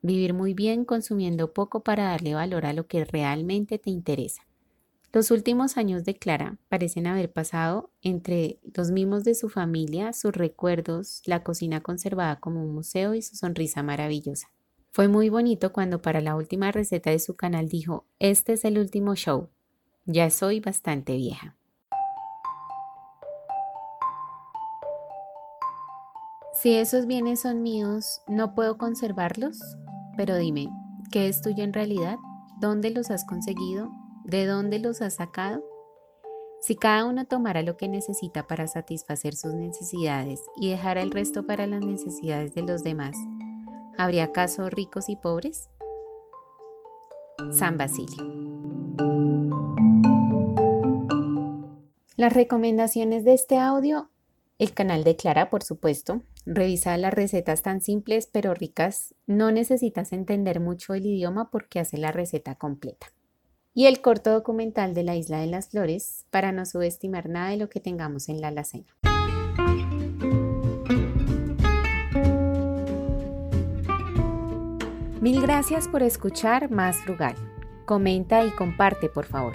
Vivir 0.00 0.32
muy 0.32 0.54
bien 0.54 0.84
consumiendo 0.84 1.52
poco 1.52 1.82
para 1.82 2.04
darle 2.04 2.34
valor 2.34 2.64
a 2.64 2.74
lo 2.74 2.86
que 2.86 3.04
realmente 3.04 3.80
te 3.80 3.90
interesa. 3.90 4.46
Los 5.14 5.30
últimos 5.30 5.76
años 5.76 6.04
de 6.04 6.16
Clara 6.16 6.56
parecen 6.70 7.06
haber 7.06 7.30
pasado 7.30 7.90
entre 8.00 8.58
los 8.74 8.90
mimos 8.90 9.24
de 9.24 9.34
su 9.34 9.50
familia, 9.50 10.14
sus 10.14 10.32
recuerdos, 10.32 11.20
la 11.26 11.42
cocina 11.44 11.82
conservada 11.82 12.40
como 12.40 12.64
un 12.64 12.74
museo 12.74 13.14
y 13.14 13.20
su 13.20 13.36
sonrisa 13.36 13.82
maravillosa. 13.82 14.48
Fue 14.90 15.08
muy 15.08 15.28
bonito 15.28 15.70
cuando 15.70 16.00
para 16.00 16.22
la 16.22 16.34
última 16.34 16.72
receta 16.72 17.10
de 17.10 17.18
su 17.18 17.36
canal 17.36 17.68
dijo, 17.68 18.06
este 18.20 18.54
es 18.54 18.64
el 18.64 18.78
último 18.78 19.14
show. 19.14 19.50
Ya 20.06 20.30
soy 20.30 20.60
bastante 20.60 21.14
vieja. 21.16 21.56
Si 26.54 26.72
esos 26.72 27.06
bienes 27.06 27.42
son 27.42 27.62
míos, 27.62 28.22
¿no 28.28 28.54
puedo 28.54 28.78
conservarlos? 28.78 29.58
Pero 30.16 30.38
dime, 30.38 30.70
¿qué 31.10 31.28
es 31.28 31.42
tuyo 31.42 31.64
en 31.64 31.74
realidad? 31.74 32.16
¿Dónde 32.60 32.88
los 32.88 33.10
has 33.10 33.26
conseguido? 33.26 34.01
¿De 34.24 34.46
dónde 34.46 34.78
los 34.78 35.02
has 35.02 35.14
sacado? 35.14 35.64
Si 36.60 36.76
cada 36.76 37.04
uno 37.04 37.26
tomara 37.26 37.62
lo 37.62 37.76
que 37.76 37.88
necesita 37.88 38.46
para 38.46 38.66
satisfacer 38.66 39.34
sus 39.34 39.54
necesidades 39.54 40.40
y 40.56 40.70
dejara 40.70 41.02
el 41.02 41.10
resto 41.10 41.46
para 41.46 41.66
las 41.66 41.84
necesidades 41.84 42.54
de 42.54 42.62
los 42.62 42.84
demás, 42.84 43.16
¿habría 43.98 44.24
acaso 44.24 44.70
ricos 44.70 45.08
y 45.08 45.16
pobres? 45.16 45.68
San 47.50 47.76
Basilio. 47.76 48.24
Las 52.16 52.32
recomendaciones 52.32 53.24
de 53.24 53.34
este 53.34 53.58
audio, 53.58 54.10
el 54.58 54.72
canal 54.72 55.02
de 55.02 55.16
Clara, 55.16 55.50
por 55.50 55.64
supuesto, 55.64 56.22
Revisa 56.44 56.96
las 56.96 57.14
recetas 57.14 57.62
tan 57.62 57.80
simples 57.80 58.28
pero 58.30 58.52
ricas. 58.54 59.14
No 59.26 59.52
necesitas 59.52 60.12
entender 60.12 60.58
mucho 60.58 60.94
el 60.94 61.06
idioma 61.06 61.50
porque 61.50 61.78
hace 61.78 61.98
la 61.98 62.10
receta 62.10 62.56
completa. 62.56 63.12
Y 63.74 63.86
el 63.86 64.00
corto 64.00 64.32
documental 64.32 64.94
de 64.94 65.02
la 65.02 65.16
Isla 65.16 65.38
de 65.38 65.46
las 65.46 65.68
Flores 65.68 66.26
para 66.30 66.52
no 66.52 66.64
subestimar 66.66 67.28
nada 67.28 67.50
de 67.50 67.56
lo 67.56 67.68
que 67.68 67.80
tengamos 67.80 68.28
en 68.28 68.40
la 68.40 68.46
alacena. 68.48 68.86
Mil 75.20 75.40
gracias 75.40 75.86
por 75.88 76.02
escuchar 76.02 76.70
Más 76.70 76.96
Frugal. 76.98 77.34
Comenta 77.86 78.44
y 78.44 78.50
comparte, 78.50 79.08
por 79.08 79.24
favor. 79.24 79.54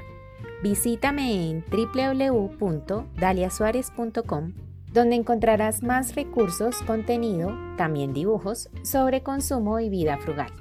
Visítame 0.63 1.49
en 1.49 1.63
www.daliasuarez.com 1.69 4.53
donde 4.93 5.15
encontrarás 5.15 5.83
más 5.83 6.15
recursos, 6.15 6.77
contenido, 6.83 7.53
también 7.77 8.13
dibujos 8.13 8.69
sobre 8.83 9.21
consumo 9.21 9.79
y 9.79 9.89
vida 9.89 10.17
frugal. 10.17 10.51